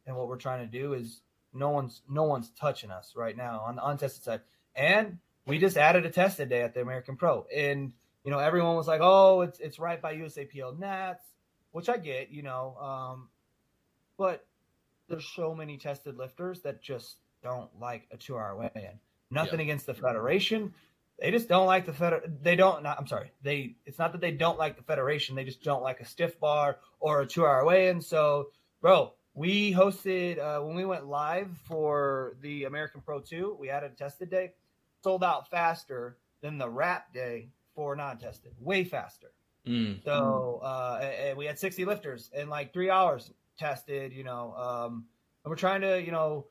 [0.06, 1.22] and what we're trying to do is
[1.54, 4.42] no one's no one's touching us right now on the untested side.
[4.76, 7.94] And we just added a tested day at the American Pro, and
[8.26, 11.24] you know everyone was like, "Oh, it's it's right by USAPL Nats,"
[11.72, 13.30] which I get, you know, um,
[14.18, 14.46] but
[15.08, 19.00] there's so many tested lifters that just don't like a two-hour weigh-in.
[19.32, 20.74] Nothing against the federation
[21.22, 22.24] they just don't like the feder.
[22.42, 22.84] They don't.
[22.84, 23.32] Not, I'm sorry.
[23.42, 23.76] They.
[23.86, 25.36] It's not that they don't like the federation.
[25.36, 28.02] They just don't like a stiff bar or a two-hour weigh-in.
[28.02, 28.50] So,
[28.82, 33.58] bro, we hosted uh, when we went live for the American Pro Two.
[33.60, 34.54] We had a tested day,
[35.04, 38.54] sold out faster than the wrap day for non-tested.
[38.60, 39.32] Way faster.
[39.68, 40.04] Mm.
[40.04, 44.54] So uh, we had 60 lifters in like three hours tested, you know.
[44.54, 45.06] Um,
[45.44, 46.48] and we're trying to, you know,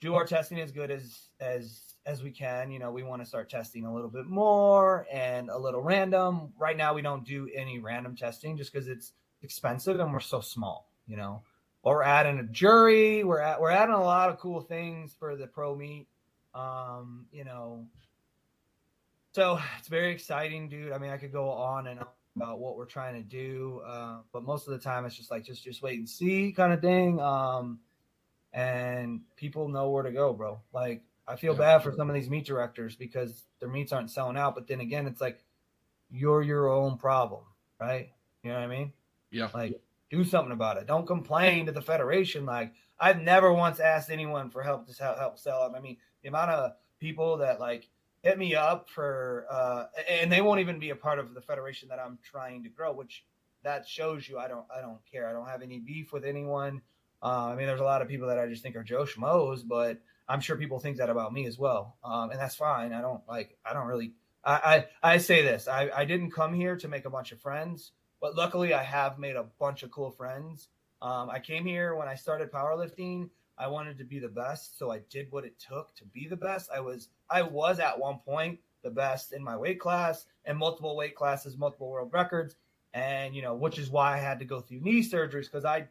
[0.00, 2.70] do our testing as good as as as we can.
[2.70, 6.52] You know, we want to start testing a little bit more and a little random.
[6.58, 10.40] Right now, we don't do any random testing just because it's expensive and we're so
[10.40, 10.90] small.
[11.06, 11.42] You know,
[11.82, 13.24] but we're adding a jury.
[13.24, 16.08] We're at we're adding a lot of cool things for the pro meet.
[16.54, 17.86] Um, you know,
[19.32, 20.92] so it's very exciting, dude.
[20.92, 24.18] I mean, I could go on and on about what we're trying to do, uh,
[24.32, 26.80] but most of the time it's just like just just wait and see kind of
[26.80, 27.20] thing.
[27.20, 27.80] Um,
[28.52, 30.60] and people know where to go, bro.
[30.72, 31.58] Like I feel Yeah.
[31.58, 34.54] bad for some of these meet directors because their meets aren't selling out.
[34.54, 35.44] But then again, it's like
[36.10, 37.44] you're your own problem,
[37.80, 38.12] right?
[38.42, 38.92] You know what I mean?
[39.30, 39.50] Yeah.
[39.52, 39.80] Like
[40.10, 40.86] do something about it.
[40.86, 42.46] Don't complain to the federation.
[42.46, 45.74] Like I've never once asked anyone for help to help, help sell them.
[45.74, 47.88] I mean, the amount of people that like
[48.22, 51.88] hit me up for uh and they won't even be a part of the federation
[51.90, 53.24] that I'm trying to grow, which
[53.62, 55.28] that shows you I don't I don't care.
[55.28, 56.80] I don't have any beef with anyone.
[57.22, 59.66] Uh, I mean, there's a lot of people that I just think are Joe Schmoes,
[59.66, 62.92] but I'm sure people think that about me as well, um, and that's fine.
[62.92, 63.56] I don't like.
[63.64, 64.12] I don't really.
[64.44, 65.66] I I, I say this.
[65.66, 69.18] I, I didn't come here to make a bunch of friends, but luckily I have
[69.18, 70.68] made a bunch of cool friends.
[71.00, 73.30] Um, I came here when I started powerlifting.
[73.56, 76.36] I wanted to be the best, so I did what it took to be the
[76.36, 76.70] best.
[76.72, 80.96] I was I was at one point the best in my weight class and multiple
[80.96, 82.54] weight classes, multiple world records,
[82.94, 85.88] and you know, which is why I had to go through knee surgeries because I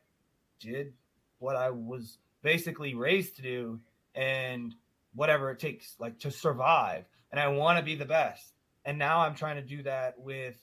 [0.59, 0.93] did
[1.39, 3.79] what I was basically raised to do
[4.15, 4.73] and
[5.13, 8.53] whatever it takes like to survive and I want to be the best.
[8.85, 10.55] And now I'm trying to do that with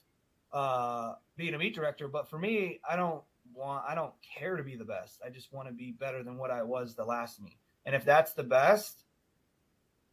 [0.51, 3.21] uh being a meet director, but for me, I don't
[3.53, 5.21] want I don't care to be the best.
[5.25, 7.57] I just want to be better than what I was the last meet.
[7.85, 9.03] And if that's the best,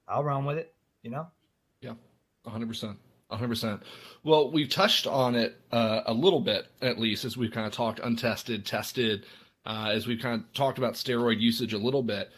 [0.06, 1.28] I'll run with it, you know?
[1.80, 1.94] Yeah.
[2.46, 2.96] 100%.
[3.30, 3.80] 100%.
[4.24, 7.72] Well, we've touched on it uh, a little bit, at least, as we've kind of
[7.72, 9.24] talked untested, tested,
[9.64, 12.30] uh, as we've kind of talked about steroid usage a little bit.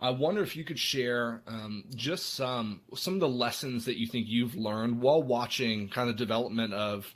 [0.00, 4.08] I wonder if you could share um, just some some of the lessons that you
[4.08, 7.14] think you've learned while watching kind of development of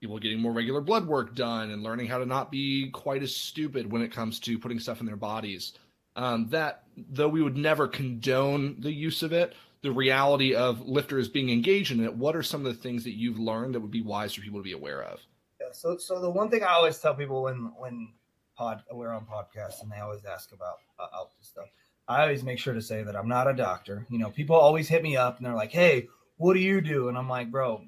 [0.00, 3.34] people getting more regular blood work done and learning how to not be quite as
[3.34, 5.72] stupid when it comes to putting stuff in their bodies.
[6.14, 11.28] Um, that though we would never condone the use of it, the reality of lifters
[11.28, 12.14] being engaged in it.
[12.14, 14.58] What are some of the things that you've learned that would be wise for people
[14.58, 15.20] to be aware of?
[15.60, 15.68] Yeah.
[15.72, 18.12] So, so the one thing I always tell people when when
[18.56, 21.66] pod we're on podcasts and they always ask about uh, stuff
[22.08, 24.06] I always make sure to say that I'm not a doctor.
[24.10, 27.08] You know, people always hit me up and they're like, "Hey, what do you do?"
[27.08, 27.84] And I'm like, "Bro,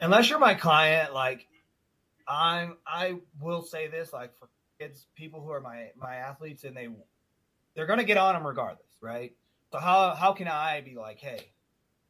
[0.00, 1.46] unless you're my client, like
[2.26, 4.48] I'm I will say this like for
[4.80, 6.88] kids, people who are my my athletes and they
[7.74, 9.32] they're going to get on them regardless, right?
[9.70, 11.52] So how how can I be like, "Hey,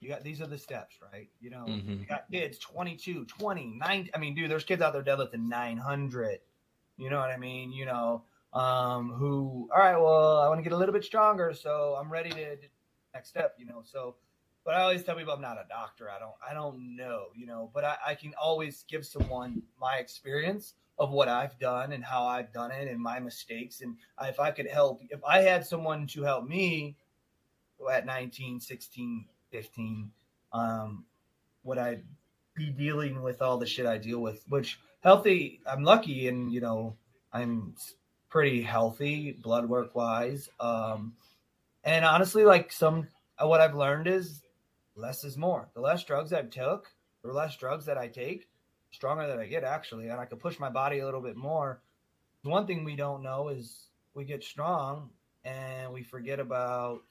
[0.01, 1.29] you got these are the steps, right?
[1.41, 2.01] You know, mm-hmm.
[2.01, 4.11] you got kids 22, 20, 90.
[4.15, 6.39] I mean, dude, there's kids out there deadlifting 900.
[6.97, 7.73] You know what I mean?
[7.73, 8.23] You know,
[8.53, 12.11] um, who, all right, well, I want to get a little bit stronger, so I'm
[12.11, 12.67] ready to, to
[13.13, 13.83] next step, you know.
[13.85, 14.15] So,
[14.65, 16.09] but I always tell people I'm not a doctor.
[16.11, 19.97] I don't, I don't know, you know, but I, I can always give someone my
[19.97, 23.81] experience of what I've done and how I've done it and my mistakes.
[23.81, 26.97] And if I could help, if I had someone to help me
[27.91, 30.11] at 19, 16, 15,
[30.53, 31.05] um,
[31.65, 31.99] would I
[32.55, 36.61] be dealing with all the shit I deal with, which healthy, I'm lucky and, you
[36.61, 36.97] know,
[37.33, 37.75] I'm
[38.31, 40.49] pretty healthy blood work wise.
[40.59, 41.13] Um,
[41.85, 43.07] and honestly, like some
[43.39, 44.41] what I've learned is
[44.97, 45.69] less is more.
[45.75, 46.89] The less drugs I've took,
[47.23, 48.49] the less drugs that I take,
[48.91, 51.83] stronger that I get actually, and I can push my body a little bit more.
[52.43, 55.11] One thing we don't know is we get strong
[55.45, 57.03] and we forget about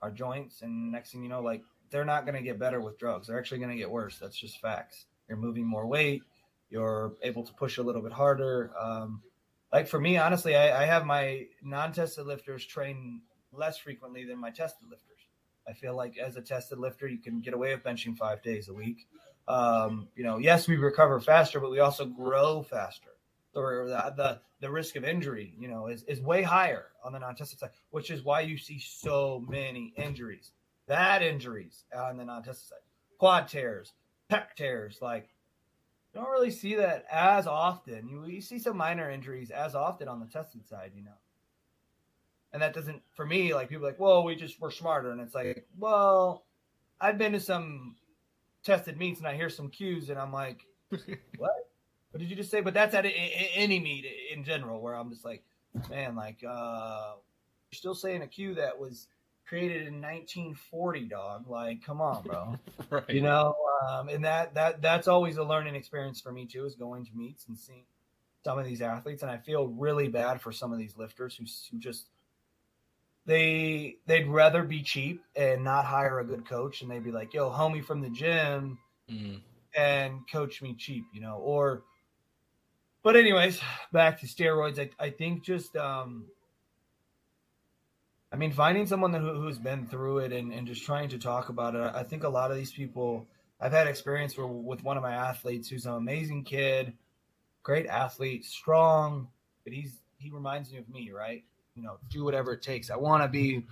[0.00, 2.98] our joints, and next thing you know, like they're not going to get better with
[2.98, 3.26] drugs.
[3.26, 4.18] They're actually going to get worse.
[4.18, 5.04] That's just facts.
[5.28, 6.22] You're moving more weight.
[6.70, 8.72] You're able to push a little bit harder.
[8.78, 9.22] Um,
[9.72, 14.50] like for me, honestly, I, I have my non-tested lifters train less frequently than my
[14.50, 15.26] tested lifters.
[15.68, 18.68] I feel like as a tested lifter, you can get away with benching five days
[18.68, 19.06] a week.
[19.48, 23.10] Um, you know, yes, we recover faster, but we also grow faster.
[23.54, 27.18] Or the, the, the risk of injury, you know, is, is way higher on the
[27.18, 30.52] non-tested side, which is why you see so many injuries.
[30.86, 32.78] Bad injuries on the non-tested side,
[33.18, 33.94] quad tears,
[34.30, 35.28] pec tears, like
[36.16, 38.08] don't really see that as often.
[38.08, 41.10] You, you see some minor injuries as often on the tested side, you know.
[42.52, 45.34] And that doesn't, for me, like people like, well, we just we're smarter, and it's
[45.34, 46.44] like, well,
[47.00, 47.96] I've been to some
[48.64, 51.68] tested meets and I hear some cues, and I'm like, what?
[52.10, 52.62] What did you just say?
[52.62, 53.04] But that's at
[53.54, 55.44] any meet in general, where I'm just like,
[55.90, 57.12] man, like, uh,
[57.70, 59.08] you're still saying a cue that was
[59.46, 61.48] created in 1940 dog.
[61.48, 62.56] Like come on bro.
[62.90, 63.08] Right.
[63.10, 63.54] you know
[63.88, 67.10] um, and that that that's always a learning experience for me too is going to
[67.14, 67.84] meets and seeing
[68.44, 69.22] some of these athletes.
[69.22, 72.06] And i feel really bad for some of these lifters who, who just
[73.24, 76.82] they they'd rather be cheap and not hire a good coach.
[76.82, 78.78] And they'd be like yo homie from the gym
[79.10, 79.40] mm.
[79.76, 81.82] and coach me cheap you know or
[83.02, 83.60] but anyways
[83.92, 84.78] back to steroids.
[84.78, 86.26] I, I think just um
[88.32, 91.48] I mean, finding someone who, who's been through it and, and just trying to talk
[91.48, 91.92] about it.
[91.94, 93.28] I think a lot of these people,
[93.60, 96.92] I've had experience where, with one of my athletes who's an amazing kid,
[97.62, 99.28] great athlete, strong,
[99.64, 101.44] but he's he reminds me of me, right?
[101.74, 102.90] You know, do whatever it takes.
[102.90, 103.64] I want to be,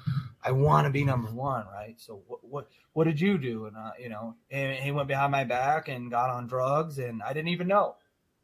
[0.42, 1.94] I want to be number one, right?
[1.98, 3.66] So what what what did you do?
[3.66, 7.22] And uh, you know, and he went behind my back and got on drugs, and
[7.22, 7.96] I didn't even know.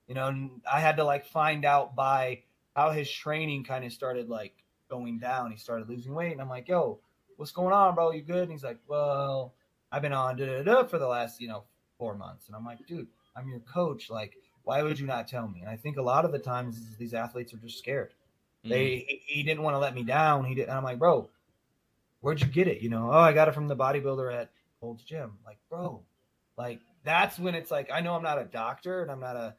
[0.06, 2.42] You know, I had to like find out by
[2.74, 4.54] how his training kind of started like
[4.91, 5.51] going down.
[5.51, 6.99] He started losing weight, and I'm like, "Yo,
[7.36, 8.11] what's going on, bro?
[8.11, 9.55] You good?" And he's like, "Well,
[9.91, 11.64] I've been on da da da for the last you know
[11.99, 14.11] four months." And I'm like, "Dude, I'm your coach.
[14.11, 16.97] Like, why would you not tell me?" And I think a lot of the times
[16.99, 18.12] these athletes are just scared.
[18.64, 18.68] Mm.
[18.68, 20.45] They he, he, didn't want to let me down.
[20.45, 21.30] He did, and I'm like, "Bro,
[22.20, 22.82] where'd you get it?
[22.82, 23.11] You know?
[23.11, 26.03] Oh, I got it from the bodybuilder at Gold's Gym." Like, bro,
[26.59, 29.55] like that's when it's like I know I'm not a doctor and I'm not a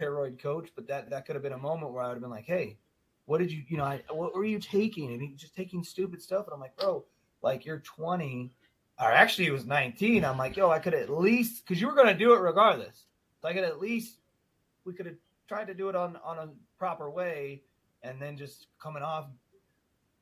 [0.00, 2.30] steroid coach, but that that could have been a moment where I would have been
[2.30, 2.78] like, "Hey,
[3.26, 5.12] what did you, you know, I, what were you taking?
[5.12, 6.46] And he's just taking stupid stuff.
[6.46, 7.04] And I'm like, bro,
[7.42, 8.52] like you're 20,
[9.00, 10.24] or actually it was 19.
[10.24, 13.06] I'm like, yo, I could at least, because you were going to do it regardless.
[13.40, 14.18] So I could at least,
[14.84, 15.16] we could have
[15.48, 16.48] tried to do it on on a
[16.78, 17.62] proper way,
[18.02, 19.26] and then just coming off,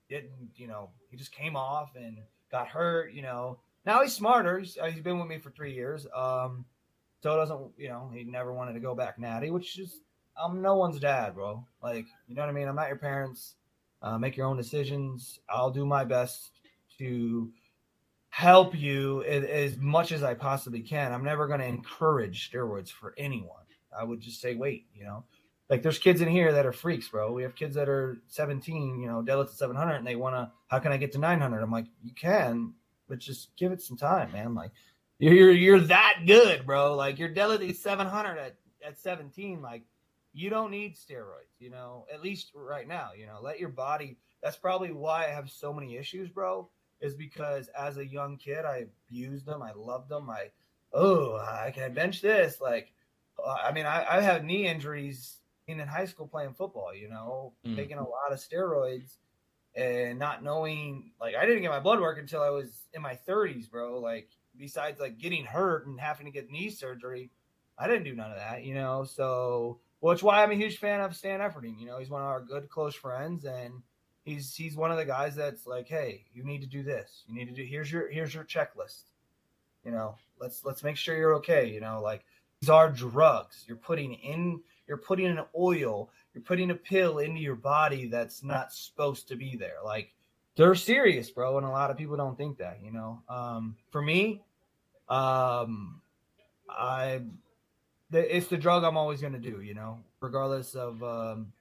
[0.08, 2.18] didn't, you know, he just came off and
[2.50, 3.12] got hurt.
[3.12, 4.58] You know, now he's smarter.
[4.58, 6.06] He's, uh, he's been with me for three years.
[6.14, 6.64] Um,
[7.22, 10.00] so it doesn't, you know, he never wanted to go back natty, which is
[10.36, 11.64] I'm no one's dad, bro.
[11.82, 12.68] Like, you know what I mean?
[12.68, 13.54] I'm not your parents.
[14.00, 15.38] Uh, make your own decisions.
[15.48, 16.50] I'll do my best
[16.98, 17.52] to
[18.30, 21.12] help you as, much as I possibly can.
[21.12, 23.62] I'm never going to encourage steroids for anyone.
[23.96, 25.24] I would just say, wait, you know,
[25.68, 27.30] like there's kids in here that are freaks, bro.
[27.32, 30.50] We have kids that are 17, you know, deadlift to 700 and they want to,
[30.68, 31.62] how can I get to 900?
[31.62, 32.72] I'm like, you can,
[33.06, 34.54] but just give it some time, man.
[34.54, 34.70] Like
[35.18, 36.96] you're, you're, you're that good, bro.
[36.96, 39.60] Like you're deadlifting 700 at, at 17.
[39.60, 39.82] Like
[40.32, 44.16] you don't need steroids, you know, at least right now, you know, let your body,
[44.42, 46.68] that's probably why I have so many issues, bro
[47.02, 49.60] is because as a young kid, I abused them.
[49.60, 50.30] I loved them.
[50.30, 50.50] I,
[50.94, 52.60] oh, I can bench this.
[52.60, 52.92] Like,
[53.44, 57.52] uh, I mean, I, I had knee injuries in high school playing football, you know,
[57.66, 57.76] mm.
[57.76, 59.16] taking a lot of steroids
[59.74, 63.18] and not knowing, like, I didn't get my blood work until I was in my
[63.28, 63.98] 30s, bro.
[63.98, 67.30] Like, besides like getting hurt and having to get knee surgery,
[67.78, 69.02] I didn't do none of that, you know.
[69.04, 71.78] So, which why I'm a huge fan of Stan Efferding.
[71.78, 73.72] You know, he's one of our good close friends, and
[74.24, 77.22] he's he's one of the guys that's like, hey, you need to do this.
[77.28, 79.04] You need to do here's your here's your checklist.
[79.84, 81.68] You know, let's let's make sure you're okay.
[81.68, 82.24] You know, like
[82.60, 83.64] these are drugs.
[83.68, 88.42] You're putting in you're putting an oil, you're putting a pill into your body that's
[88.42, 89.76] not supposed to be there.
[89.84, 90.12] Like
[90.56, 92.80] they're serious, bro, and a lot of people don't think that.
[92.82, 94.42] You know, um, for me,
[95.08, 96.00] um,
[96.68, 97.20] I
[98.12, 99.60] it's the drug I'm always going to do.
[99.60, 101.52] You know, regardless of um,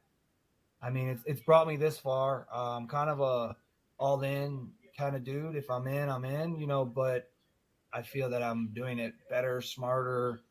[0.81, 2.47] I mean, it's it's brought me this far.
[2.51, 3.55] I'm kind of a
[3.97, 5.55] all in kind of dude.
[5.55, 6.85] If I'm in, I'm in, you know.
[6.85, 7.29] But
[7.93, 10.41] I feel that I'm doing it better, smarter.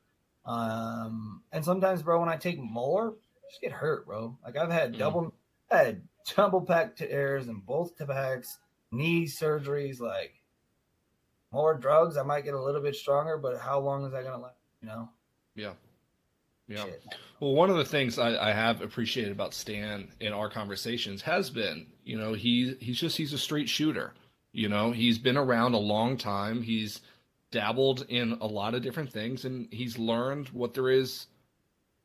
[0.44, 4.38] Um, and sometimes, bro, when I take more, I just get hurt, bro.
[4.44, 4.98] Like I've had mm.
[4.98, 5.34] double,
[5.70, 6.02] I had
[6.36, 8.56] double pec tears and both pecs,
[8.92, 10.00] knee surgeries.
[10.00, 10.34] Like
[11.52, 14.42] more drugs, I might get a little bit stronger, but how long is that gonna
[14.42, 14.54] last?
[14.80, 15.08] You know?
[15.54, 15.72] Yeah.
[16.70, 16.84] Yeah.
[17.40, 21.50] Well, one of the things I, I, have appreciated about Stan in our conversations has
[21.50, 24.14] been, you know, he he's just he's a straight shooter.
[24.52, 26.62] You know, he's been around a long time.
[26.62, 27.00] He's
[27.50, 31.26] dabbled in a lot of different things, and he's learned what there is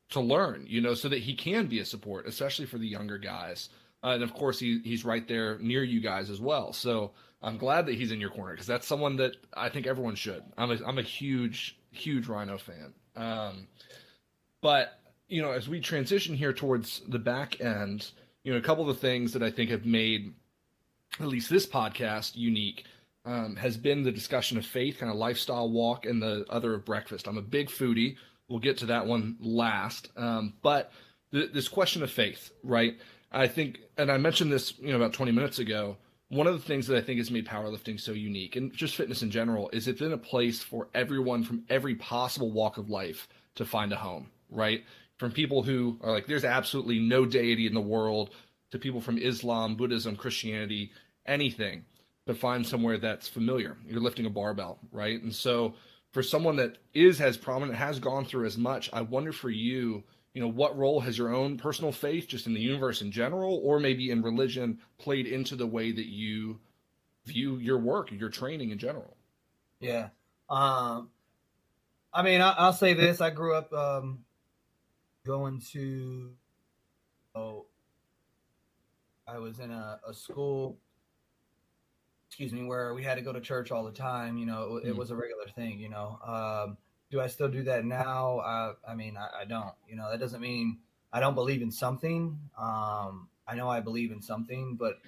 [0.09, 0.66] to learn.
[0.68, 3.70] You know, so that he can be a support, especially for the younger guys.
[4.03, 6.74] Uh, and of course, he he's right there near you guys as well.
[6.74, 7.11] So
[7.43, 10.43] I'm glad that he's in your corner because that's someone that I think everyone should.
[10.57, 12.93] I'm a I'm a huge huge Rhino fan.
[13.16, 13.68] Um,
[14.66, 14.97] but
[15.28, 18.09] you know, as we transition here towards the back end,
[18.43, 20.34] you know, a couple of the things that I think have made
[21.20, 22.84] at least this podcast unique
[23.26, 26.84] um, has been the discussion of faith, kind of lifestyle walk, and the other of
[26.84, 27.28] breakfast.
[27.28, 28.16] I'm a big foodie.
[28.49, 30.09] We'll get to that one last.
[30.18, 30.91] Um, but
[31.32, 32.97] th- this question of faith, right?
[33.32, 35.95] I think, and I mentioned this, you know, about 20 minutes ago.
[36.30, 39.22] One of the things that I think has made powerlifting so unique, and just fitness
[39.22, 43.28] in general, is it's in a place for everyone from every possible walk of life
[43.53, 44.84] to find a home right?
[45.18, 48.32] From people who are like, there's absolutely no deity in the world,
[48.72, 50.91] to people from Islam, Buddhism, Christianity,
[51.26, 51.86] anything,
[52.28, 53.78] to find somewhere that's familiar.
[53.88, 55.22] You're lifting a barbell, right?
[55.22, 55.76] And so,
[56.12, 60.03] for someone that is as prominent, has gone through as much, I wonder for you,
[60.34, 63.62] you know, what role has your own personal faith, just in the universe in general,
[63.64, 66.60] or maybe in religion, played into the way that you
[67.26, 69.16] view your work, your training in general?
[69.80, 70.10] Yeah.
[70.49, 71.10] Um,
[72.14, 74.24] I mean, I, will say this: I grew up um,
[75.26, 76.32] going to
[77.34, 77.65] oh
[79.28, 80.78] I was in a, a school
[82.28, 84.89] excuse me where we had to go to church all the time you know it,
[84.89, 84.97] it mm.
[84.97, 86.78] was a regular thing you know um,
[87.09, 90.19] do I still do that now uh, I mean I, I, don't you know that
[90.19, 90.78] doesn't mean
[91.11, 94.99] I don't believe in something um, I know I believe in something but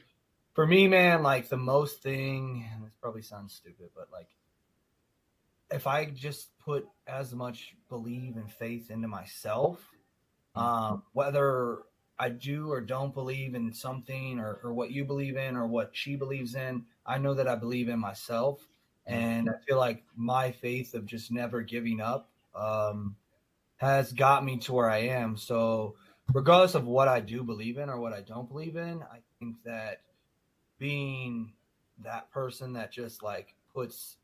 [0.53, 4.30] for me man like the most thing and this probably sounds stupid but like
[5.70, 9.88] if I just put as much believe and faith into myself
[10.58, 11.80] um, whether
[12.20, 15.91] I do or don't believe in something or, or what you believe in or what
[15.93, 18.68] she believes in, I know that I believe in myself.
[19.05, 23.16] And I feel like my faith of just never giving up um,
[23.78, 25.38] has got me to where I am.
[25.38, 25.95] So,
[26.34, 29.55] regardless of what I do believe in or what I don't believe in, I think
[29.64, 30.01] that
[30.78, 31.53] being
[32.03, 34.18] that person that just like puts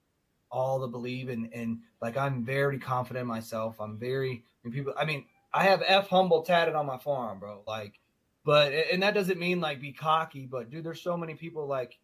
[0.52, 3.78] all the believe in and like I'm very confident in myself.
[3.80, 7.40] I'm very I mean, people I mean I have F humble tatted on my forearm,
[7.40, 7.62] bro.
[7.68, 8.00] Like,
[8.46, 11.98] but and that doesn't mean like be cocky, but dude, there's so many people like,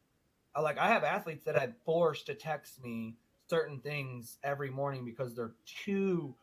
[0.59, 3.15] like I have athletes that I've forced to text me
[3.47, 6.35] certain things every morning because they're too,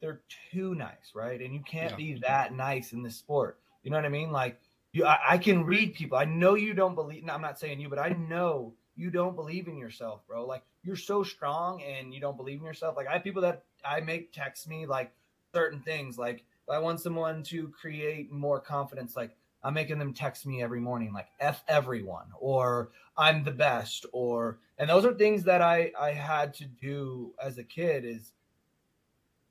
[0.00, 0.20] they're
[0.52, 1.40] too nice, right?
[1.40, 1.96] And you can't yeah.
[1.96, 3.58] be that nice in this sport.
[3.82, 4.30] You know what I mean?
[4.30, 4.60] Like,
[4.92, 6.16] you, I, I can read people.
[6.18, 7.24] I know you don't believe.
[7.24, 10.46] No, I'm not saying you, but I know you don't believe in yourself, bro.
[10.46, 12.96] Like you're so strong and you don't believe in yourself.
[12.96, 15.12] Like I have people that I make text me like
[15.54, 16.18] certain things.
[16.18, 19.16] Like I want someone to create more confidence.
[19.16, 24.04] Like I'm making them text me every morning like F everyone or I'm the best
[24.12, 28.32] or and those are things that I I had to do as a kid is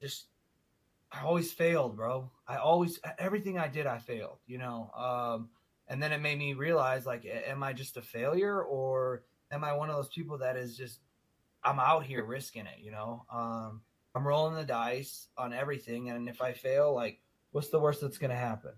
[0.02, 0.26] just
[1.12, 2.30] I always failed, bro.
[2.48, 4.92] I always everything I did I failed, you know.
[4.96, 5.50] Um
[5.88, 9.74] and then it made me realize like am I just a failure or am I
[9.74, 11.00] one of those people that is just
[11.64, 13.26] I'm out here risking it, you know?
[13.34, 13.82] Um
[14.16, 17.20] I'm rolling the dice on everything and if I fail like
[17.52, 18.74] what's the worst that's going to happen?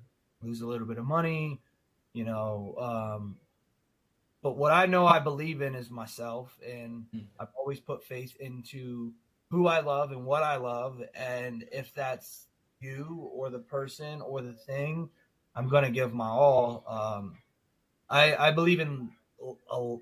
[0.46, 1.60] lose a little bit of money,
[2.14, 2.76] you know.
[2.78, 3.38] Um,
[4.42, 7.26] but what I know I believe in is myself, and mm.
[7.40, 9.12] I've always put faith into
[9.50, 12.48] who I love and what I love, and if that's
[12.80, 15.10] you or the person or the thing,
[15.56, 16.84] I'm gonna give my all.
[16.88, 17.38] Um,
[18.10, 19.10] I I believe in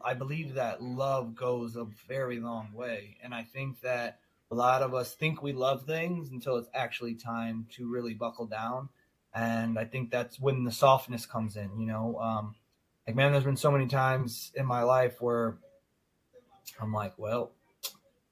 [0.05, 4.19] I believe that love goes a very long way, and I think that
[4.53, 8.45] a lot of us think we love things until it's actually time to really buckle
[8.45, 8.89] down
[9.33, 11.79] and I think that's when the softness comes in.
[11.79, 12.55] You know, um,
[13.07, 15.57] like man, there's been so many times in my life where
[16.79, 17.51] I'm like, well,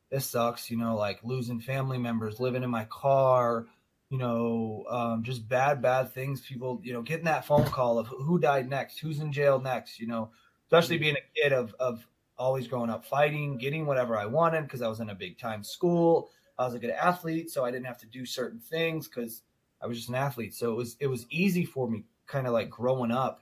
[0.09, 0.69] this sucks.
[0.69, 3.67] You know, like losing family members, living in my car.
[4.09, 6.41] You know, um, just bad, bad things.
[6.41, 9.99] People, you know, getting that phone call of who died next, who's in jail next.
[9.99, 10.31] You know,
[10.65, 12.05] especially being a kid of of
[12.41, 15.63] always growing up fighting, getting whatever I wanted because I was in a big time
[15.63, 16.31] school.
[16.57, 19.43] I was a good athlete, so I didn't have to do certain things because
[19.81, 20.55] I was just an athlete.
[20.55, 23.41] So it was it was easy for me kind of like growing up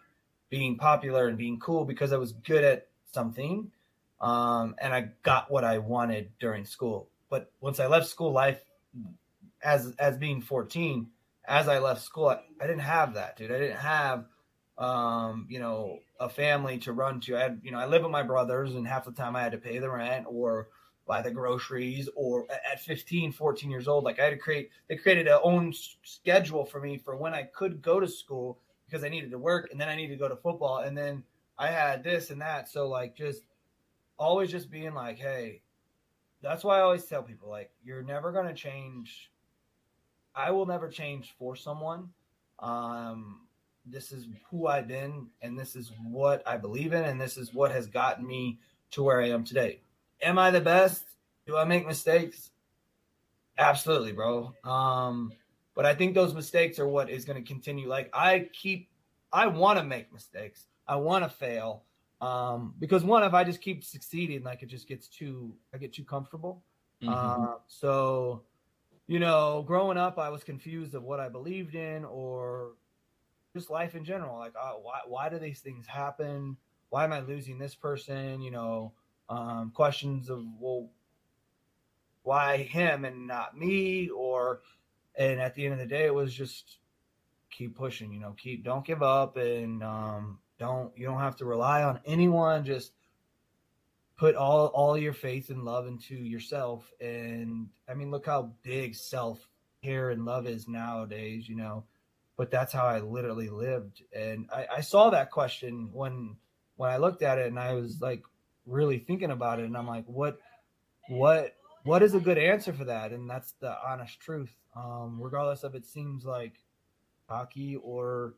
[0.49, 3.71] being popular and being cool because I was good at something.
[4.19, 7.09] Um, and I got what I wanted during school.
[7.29, 8.61] But once I left school life
[9.63, 11.07] as as being 14,
[11.45, 13.51] as I left school, I, I didn't have that, dude.
[13.51, 14.25] I didn't have
[14.77, 17.37] um, you know, a family to run to.
[17.37, 19.53] I had, you know, I live with my brothers and half the time I had
[19.53, 20.67] to pay the rent or
[21.09, 24.95] buy the groceries or at 15 14 years old like i had to create they
[24.95, 29.09] created a own schedule for me for when i could go to school because i
[29.09, 31.23] needed to work and then i needed to go to football and then
[31.57, 32.69] i had this and that.
[32.69, 33.41] So like just
[34.19, 35.63] always just being like hey
[36.43, 39.31] that's why i always tell people like you're never going to change.
[40.35, 42.09] I will never change for someone.
[42.59, 43.47] Um
[43.85, 47.53] this is who i've been and this is what i believe in and this is
[47.53, 48.59] what has gotten me
[48.91, 49.79] to where i am today
[50.21, 51.03] am I the best?
[51.45, 52.51] Do I make mistakes?
[53.57, 54.53] Absolutely, bro.
[54.63, 55.31] Um,
[55.75, 57.87] but I think those mistakes are what is going to continue.
[57.87, 58.89] Like I keep,
[59.31, 60.65] I want to make mistakes.
[60.87, 61.83] I want to fail.
[62.21, 65.93] Um, because one, if I just keep succeeding, like it just gets too, I get
[65.93, 66.63] too comfortable.
[67.01, 67.13] Mm-hmm.
[67.13, 68.43] Uh, so,
[69.07, 72.71] you know, growing up, I was confused of what I believed in or
[73.53, 74.37] just life in general.
[74.37, 76.57] Like, uh, why, why do these things happen?
[76.89, 78.41] Why am I losing this person?
[78.41, 78.93] You know,
[79.29, 80.89] um, questions of well
[82.23, 84.61] why him and not me or
[85.15, 86.77] and at the end of the day it was just
[87.51, 91.45] keep pushing you know keep don't give up and um, don't you don't have to
[91.45, 92.91] rely on anyone just
[94.17, 98.93] put all all your faith and love into yourself and i mean look how big
[98.95, 99.47] self
[99.83, 101.83] care and love is nowadays you know
[102.39, 104.01] but that's how i literally lived.
[104.13, 106.37] And I, I saw that question when
[106.77, 108.23] when i looked at it and i was like
[108.65, 109.65] really thinking about it.
[109.65, 110.39] And i'm like what
[111.09, 113.11] what what is a good answer for that?
[113.11, 114.55] And that's the honest truth.
[114.73, 116.53] Um regardless of it seems like
[117.27, 118.35] cocky or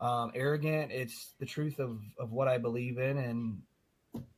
[0.00, 3.62] um arrogant it's the truth of of what i believe in and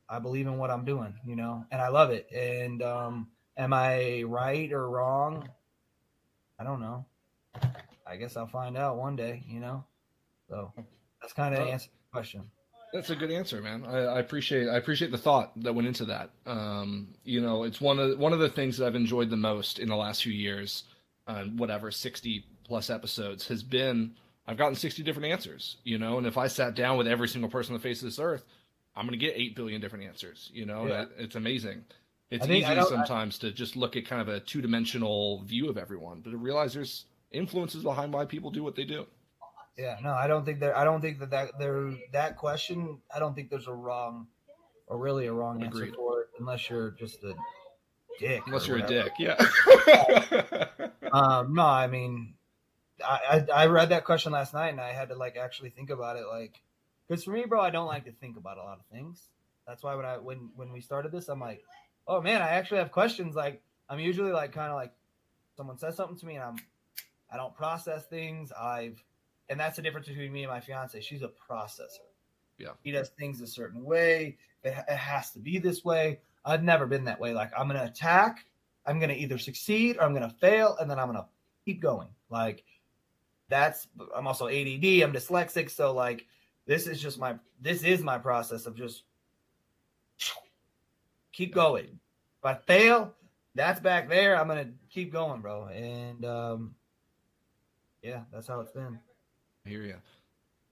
[0.07, 2.31] i believe in what i'm doing you know and i love it.
[2.31, 5.49] And um am i right or wrong?
[6.59, 7.08] I don't know
[8.09, 9.83] i guess i'll find out one day you know
[10.49, 10.73] so
[11.21, 12.43] that's kind of the answer the question
[12.91, 13.85] that's a good answer, man.
[13.85, 16.31] I, I, appreciate I appreciate the thought that went into that.
[16.45, 19.77] Um, you know, it's one of one of the things that I've enjoyed the most
[19.77, 20.85] in the last few years,
[21.27, 24.15] uh, whatever sixty plus episodes has been.
[24.47, 27.51] I've gotten sixty different answers, you know, and if I sat down with every single
[27.51, 28.43] person on the face of this earth,
[28.95, 30.49] I'm going to get eight billion different answers.
[30.51, 31.05] You know, yeah.
[31.17, 31.83] it's amazing.
[32.31, 35.77] It's easy sometimes I, to just look at kind of a two dimensional view of
[35.77, 39.05] everyone, but to realize there's influences behind why people do what they do.
[39.77, 40.75] Yeah, no, I don't think there.
[40.77, 42.99] I don't think that that there that question.
[43.13, 44.27] I don't think there's a wrong,
[44.87, 45.89] or really a wrong Agreed.
[45.89, 47.33] answer for it, unless you're just a
[48.19, 48.41] dick.
[48.45, 48.99] Unless you're whatever.
[48.99, 50.89] a dick, yeah.
[51.13, 52.33] um, no, I mean,
[53.03, 55.91] I, I I read that question last night and I had to like actually think
[55.91, 56.61] about it, like,
[57.07, 59.29] because for me, bro, I don't like to think about a lot of things.
[59.65, 61.63] That's why when I when when we started this, I'm like,
[62.05, 63.33] oh man, I actually have questions.
[63.33, 64.91] Like, I'm usually like kind of like
[65.55, 66.55] someone says something to me and I'm
[67.31, 68.51] I don't process things.
[68.51, 69.03] I've
[69.49, 70.99] and that's the difference between me and my fiance.
[71.01, 72.05] She's a processor.
[72.57, 72.69] Yeah.
[72.83, 74.37] He does things a certain way.
[74.63, 76.19] It, it has to be this way.
[76.45, 77.33] I've never been that way.
[77.33, 78.45] Like I'm going to attack.
[78.85, 81.27] I'm going to either succeed or I'm going to fail, and then I'm going to
[81.65, 82.07] keep going.
[82.29, 82.63] Like
[83.49, 86.25] that's I'm also ADD, I'm dyslexic, so like
[86.65, 89.03] this is just my this is my process of just
[91.31, 91.99] keep going.
[92.39, 93.13] If I fail,
[93.55, 94.39] that's back there.
[94.39, 95.67] I'm gonna keep going, bro.
[95.67, 96.75] And um
[98.01, 98.99] yeah, that's how it's been.
[99.65, 99.95] I hear you.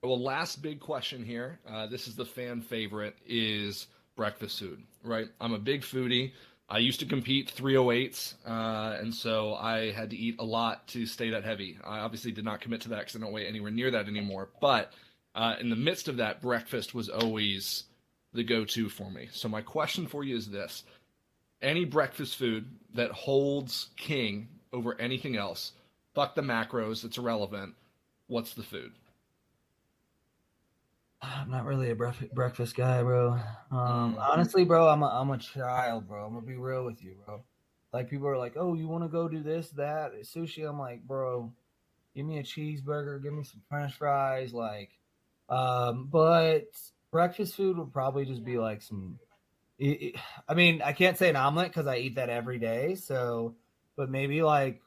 [0.04, 1.60] Well, last big question here.
[1.68, 5.28] Uh, this is the fan favorite: is breakfast food, right?
[5.42, 6.32] I'm a big foodie.
[6.70, 11.06] I used to compete 308s, uh, and so I had to eat a lot to
[11.06, 11.78] stay that heavy.
[11.86, 14.50] I obviously did not commit to that because I don't weigh anywhere near that anymore.
[14.60, 14.92] But
[15.34, 17.86] uh, in the midst of that, breakfast was always
[18.34, 19.30] the go-to for me.
[19.32, 20.84] So my question for you is this:
[21.62, 25.72] Any breakfast food that holds king over anything else?
[26.18, 27.76] Fuck the macros; it's irrelevant.
[28.26, 28.92] What's the food?
[31.22, 33.34] I'm not really a bref- breakfast guy, bro.
[33.70, 34.20] Um, mm.
[34.20, 36.26] honestly, bro, I'm a, I'm a child, bro.
[36.26, 37.44] I'm gonna be real with you, bro.
[37.94, 41.04] Like people are like, "Oh, you want to go do this, that, sushi?" I'm like,
[41.04, 41.54] bro,
[42.16, 44.90] give me a cheeseburger, give me some French fries, like.
[45.50, 46.66] Um, but
[47.12, 49.20] breakfast food would probably just be like some.
[49.80, 52.96] I mean, I can't say an omelet because I eat that every day.
[52.96, 53.54] So,
[53.96, 54.82] but maybe like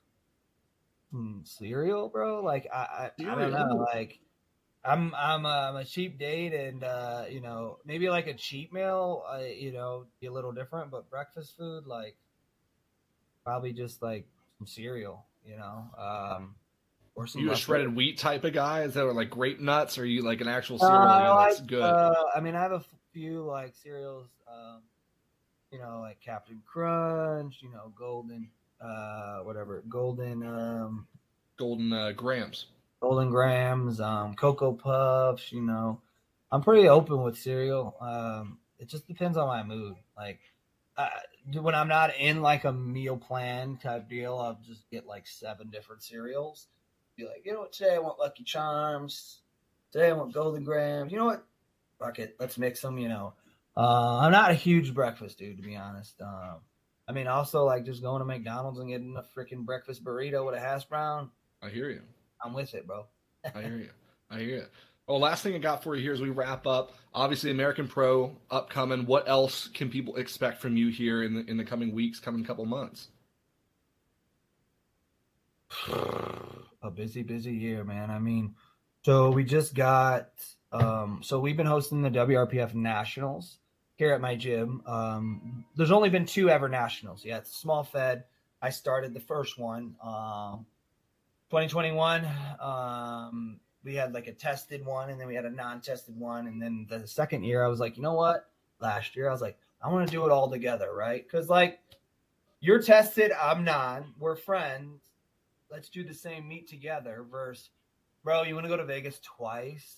[1.45, 2.43] cereal, bro.
[2.43, 4.21] Like I, I, I don't know, like
[4.85, 8.73] I'm I'm a, I'm a cheap date, and uh, you know maybe like a cheap
[8.73, 10.91] meal, uh, you know, be a little different.
[10.91, 12.17] But breakfast food, like
[13.45, 14.27] probably just like
[14.59, 16.55] some cereal, you know, um,
[17.15, 17.43] or some.
[17.43, 18.83] You a shredded wheat type of guy?
[18.83, 19.99] Is that like grape nuts?
[19.99, 21.83] Or are you like an actual cereal uh, that's good?
[21.83, 24.83] Uh, I mean, I have a few like cereals, um,
[25.71, 28.51] you know, like Cap'n Crunch, you know, Golden,
[28.81, 31.07] uh, whatever, Golden, um,
[31.57, 32.67] Golden uh, Grahams.
[33.01, 35.53] Golden Grahams, um, Cocoa Puffs.
[35.53, 36.01] You know,
[36.53, 37.97] I'm pretty open with cereal.
[38.01, 39.95] Um, it just depends on my mood.
[40.17, 40.41] Like
[40.97, 41.09] uh,
[41.53, 45.71] when I'm not in like a meal plan type deal, I'll just get like seven
[45.71, 46.69] different cereals.
[47.17, 47.73] Be like, you know what?
[47.73, 49.41] Today I want Lucky Charms.
[49.93, 51.13] Today I want Golden Grahams.
[51.13, 51.45] You know what?
[51.99, 52.99] Fuck it, let's mix them.
[52.99, 53.35] You know,
[53.77, 56.21] uh, I'm not a huge breakfast dude to be honest.
[56.21, 56.61] Um,
[57.11, 60.55] I mean, also like just going to McDonald's and getting a freaking breakfast burrito with
[60.55, 61.29] a hash brown.
[61.61, 62.03] I hear you.
[62.41, 63.07] I'm with it, bro.
[63.53, 63.91] I hear you.
[64.31, 64.65] I hear you.
[65.09, 66.93] Well, last thing I got for you here as we wrap up.
[67.13, 69.07] Obviously, American Pro upcoming.
[69.07, 72.45] What else can people expect from you here in the in the coming weeks, coming
[72.45, 73.09] couple months?
[75.89, 78.13] A busy, busy year, man.
[78.13, 78.55] I mean,
[79.05, 80.29] so we just got.
[80.71, 83.59] Um, so we've been hosting the WRPF Nationals
[84.01, 84.83] here at my gym.
[84.87, 87.23] Um, there's only been two ever nationals.
[87.23, 88.25] Yeah, it's small fed.
[88.63, 89.95] I started the first one.
[90.03, 90.65] Um,
[91.51, 92.27] 2021,
[92.61, 96.47] um, we had like a tested one and then we had a non-tested one.
[96.47, 98.49] And then the second year, I was like, you know what?
[98.81, 101.23] Last year, I was like, I want to do it all together, right?
[101.23, 101.79] Because like
[102.61, 104.05] you're tested, I'm not.
[104.19, 105.03] We're friends.
[105.71, 107.27] Let's do the same meet together.
[107.31, 107.69] Versus,
[108.25, 109.97] bro, you want to go to Vegas twice?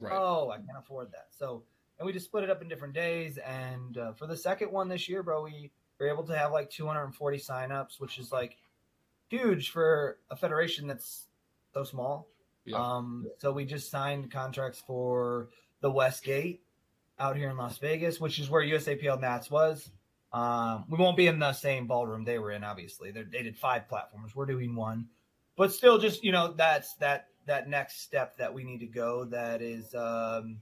[0.00, 0.12] Right.
[0.12, 1.28] Oh, I can't afford that.
[1.30, 1.62] So,
[1.98, 3.38] and we just split it up in different days.
[3.38, 6.70] And uh, for the second one this year, bro, we were able to have like
[6.70, 8.56] 240 signups, which is like
[9.28, 11.26] huge for a federation that's
[11.72, 12.28] so small.
[12.64, 12.78] Yeah.
[12.78, 15.48] Um, so we just signed contracts for
[15.80, 16.62] the Westgate
[17.18, 19.90] out here in Las Vegas, which is where USAPL Nats was.
[20.32, 23.12] Um, we won't be in the same ballroom they were in, obviously.
[23.12, 24.34] They're, they did five platforms.
[24.34, 25.06] We're doing one,
[25.56, 29.24] but still, just you know, that's that that next step that we need to go.
[29.26, 30.60] That is um,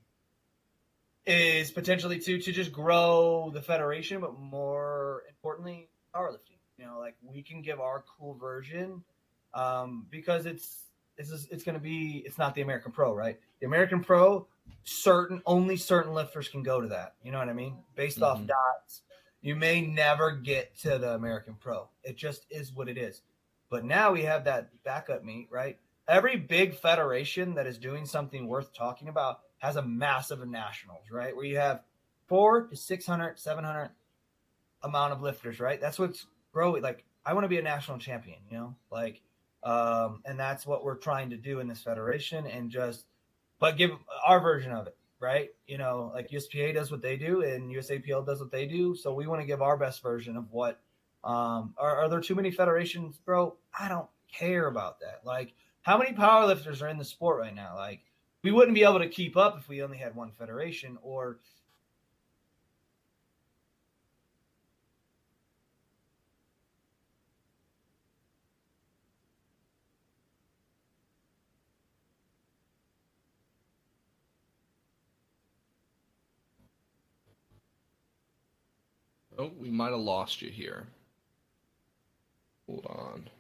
[1.27, 6.59] is potentially to to just grow the federation, but more importantly, powerlifting.
[6.79, 9.03] You know, like we can give our cool version
[9.55, 10.85] um, because it's
[11.17, 13.39] it's just, it's going to be it's not the American Pro, right?
[13.61, 14.47] The American Pro,
[14.85, 17.15] certain only certain lifters can go to that.
[17.23, 17.77] You know what I mean?
[17.95, 18.25] Based mm-hmm.
[18.25, 19.03] off dots,
[19.41, 21.89] you may never get to the American Pro.
[22.03, 23.23] It just is what it is.
[23.71, 25.79] But now we have that backup meet, right?
[26.09, 31.35] Every big federation that is doing something worth talking about has a massive nationals, right?
[31.37, 31.83] Where you have
[32.27, 33.91] four to 600, 700
[34.83, 35.81] amount of lifters, right?
[35.81, 39.23] That's what's bro, like I want to be a national champion, you know, like,
[39.63, 43.07] um, and that's what we're trying to do in this federation, and just,
[43.61, 43.93] but give
[44.27, 45.51] our version of it, right?
[45.69, 49.15] You know, like USPA does what they do, and USAPL does what they do, so
[49.15, 50.81] we want to give our best version of what.
[51.23, 53.55] Um, are, are there too many federations, bro?
[53.79, 55.21] I don't care about that.
[55.25, 57.77] Like, how many powerlifters are in the sport right now?
[57.77, 58.01] Like,
[58.43, 61.39] we wouldn't be able to keep up if we only had one federation, or
[79.39, 80.87] Oh, we might have lost you here.
[82.69, 83.31] Hold on.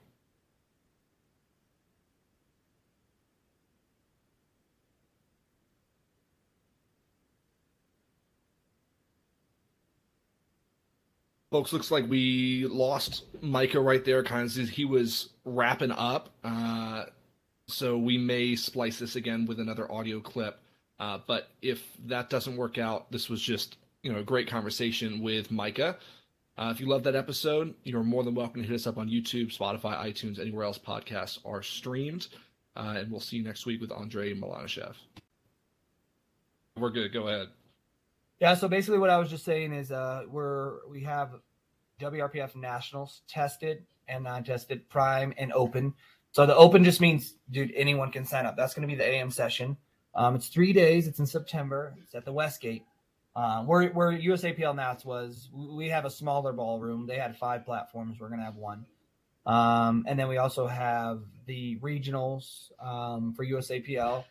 [11.53, 14.25] Folks, looks like we lost Micah right there.
[14.25, 16.31] Kind of, he was wrapping up.
[16.43, 17.05] Uh,
[17.69, 20.59] so we may splice this again with another audio clip.
[20.99, 25.21] Uh, but if that doesn't work out, this was just you know a great conversation
[25.21, 25.99] with Micah.
[26.57, 29.11] Uh, if you love that episode, you're more than welcome to hit us up on
[29.11, 32.29] YouTube, Spotify, iTunes, anywhere else podcasts are streamed.
[32.77, 34.95] Uh, and we'll see you next week with Andre Milanishev.
[36.79, 37.13] We're good.
[37.13, 37.49] Go ahead.
[38.43, 38.55] Yeah.
[38.55, 41.30] So basically, what I was just saying is, uh, we're we have
[42.01, 45.95] WRPF nationals tested and non-tested, prime and open.
[46.32, 48.57] So the open just means, dude, anyone can sign up.
[48.57, 49.76] That's going to be the AM session.
[50.16, 51.07] Um, it's three days.
[51.07, 51.95] It's in September.
[52.03, 52.84] It's at the Westgate.
[53.36, 57.07] Uh, where where USAPL Nats was, we have a smaller ballroom.
[57.07, 58.18] They had five platforms.
[58.18, 58.86] We're gonna have one,
[59.47, 64.24] um, and then we also have the regionals um, for USAPL,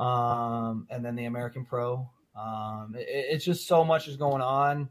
[0.00, 2.10] um, and then the American Pro.
[2.36, 4.88] Um, it, it's just so much is going on,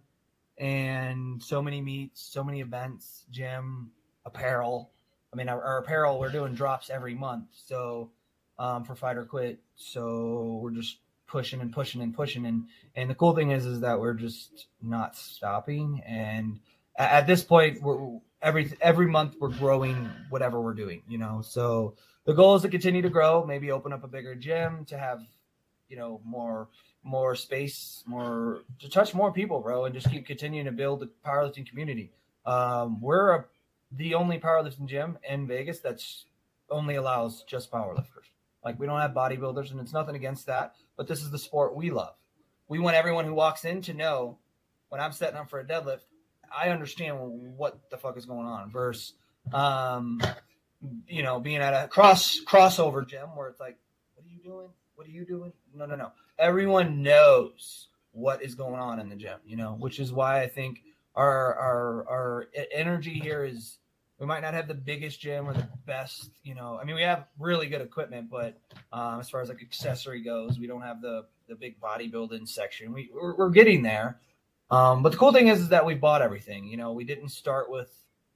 [0.57, 3.91] and so many meets, so many events, gym,
[4.25, 4.91] apparel.
[5.33, 8.11] I mean, our, our apparel we're doing drops every month, so
[8.59, 9.59] um, for Fight or Quit.
[9.75, 10.97] So we're just
[11.31, 12.65] pushing and pushing and pushing and
[12.95, 16.59] and the cool thing is is that we're just not stopping and
[16.97, 21.95] at this point we're every every month we're growing whatever we're doing you know so
[22.25, 25.21] the goal is to continue to grow maybe open up a bigger gym to have
[25.87, 26.67] you know more
[27.03, 31.09] more space more to touch more people bro and just keep continuing to build the
[31.25, 32.11] powerlifting community
[32.45, 33.45] um, we're a,
[33.93, 36.25] the only powerlifting gym in vegas that's
[36.69, 38.29] only allows just powerlifters
[38.63, 41.75] like we don't have bodybuilders and it's nothing against that but this is the sport
[41.75, 42.13] we love.
[42.67, 44.37] We want everyone who walks in to know
[44.89, 46.01] when I'm setting up for a deadlift,
[46.55, 47.17] I understand
[47.57, 49.13] what the fuck is going on versus,
[49.51, 50.21] um,
[51.07, 53.79] you know, being at a cross crossover gym where it's like,
[54.13, 54.67] what are you doing?
[54.93, 55.53] What are you doing?
[55.73, 56.11] No, no, no.
[56.39, 60.47] Everyone knows what is going on in the gym, you know, which is why I
[60.47, 60.83] think
[61.15, 63.77] our our our energy here is
[64.19, 66.77] we might not have the biggest gym or the best, you know.
[66.79, 68.59] I mean, we have really good equipment, but
[68.93, 72.93] um, as far as like accessory goes, we don't have the the big bodybuilding section.
[72.93, 74.19] We we're, we're getting there.
[74.69, 76.65] Um, but the cool thing is, is that we bought everything.
[76.65, 77.91] You know, we didn't start with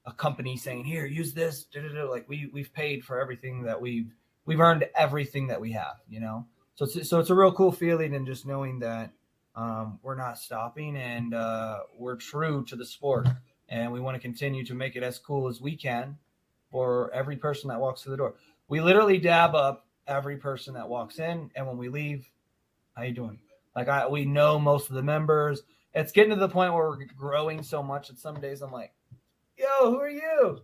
[0.06, 1.68] a company saying, "Here, use this."
[2.10, 4.12] Like we we've paid for everything that we've
[4.46, 5.98] we've earned everything that we have.
[6.10, 9.12] You know, so it's, so it's a real cool feeling and just knowing that
[9.56, 13.28] um, we're not stopping and uh, we're true to the sport
[13.70, 16.18] and we want to continue to make it as cool as we can
[16.72, 18.36] for every person that walks through the door.
[18.68, 22.30] We literally dab up every person that walks in, and when we leave,
[22.96, 23.40] how you doing?
[23.76, 25.62] Like I, we know most of the members.
[25.94, 28.94] It's getting to the point where we're growing so much that some days I'm like,
[29.58, 30.62] "Yo, who are you?"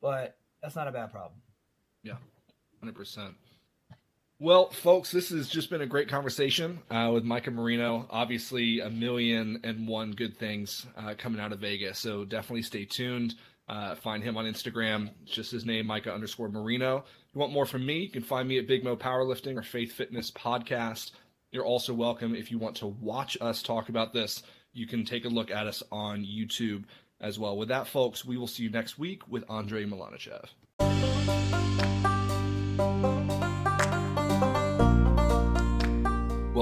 [0.00, 1.40] But that's not a bad problem.
[2.02, 2.16] Yeah,
[2.80, 3.34] hundred percent.
[4.42, 8.08] Well, folks, this has just been a great conversation uh, with Micah Marino.
[8.10, 12.00] Obviously, a million and one good things uh, coming out of Vegas.
[12.00, 13.36] So definitely stay tuned.
[13.68, 15.10] Uh, find him on Instagram.
[15.22, 17.04] It's just his name, Micah underscore Marino.
[17.06, 19.62] If you want more from me, you can find me at Big Mo Powerlifting or
[19.62, 21.12] Faith Fitness Podcast.
[21.52, 24.42] You're also welcome if you want to watch us talk about this.
[24.72, 26.82] You can take a look at us on YouTube
[27.20, 27.56] as well.
[27.56, 30.48] With that, folks, we will see you next week with Andre Malanichev.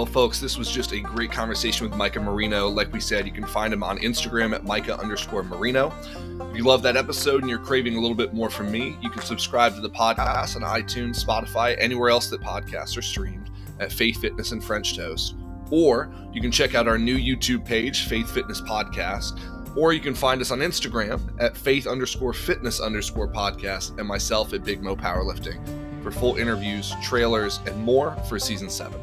[0.01, 2.69] Well, folks, this was just a great conversation with Micah Marino.
[2.69, 5.93] Like we said, you can find him on Instagram at Micah underscore Marino.
[6.41, 9.11] If you love that episode and you're craving a little bit more from me, you
[9.11, 13.93] can subscribe to the podcast on iTunes, Spotify, anywhere else that podcasts are streamed at
[13.93, 15.35] Faith Fitness and French Toast.
[15.71, 19.39] Or you can check out our new YouTube page, Faith Fitness Podcast.
[19.77, 24.55] Or you can find us on Instagram at faith underscore fitness underscore podcast and myself
[24.55, 25.63] at Big Mo Powerlifting
[26.03, 28.99] for full interviews, trailers, and more for season seven.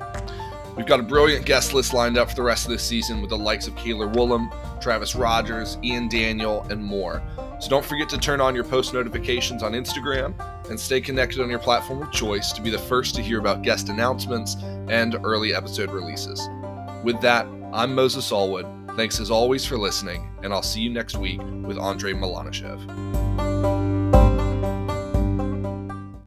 [0.77, 3.31] We've got a brilliant guest list lined up for the rest of this season with
[3.31, 7.23] the likes of Kaylor Woolham, Travis Rogers, Ian Daniel, and more.
[7.59, 10.35] So don't forget to turn on your post notifications on Instagram
[10.69, 13.63] and stay connected on your platform of choice to be the first to hear about
[13.63, 14.55] guest announcements
[14.87, 16.47] and early episode releases.
[17.03, 18.95] With that, I'm Moses Allwood.
[18.95, 23.46] Thanks as always for listening, and I'll see you next week with Andre Malanichev.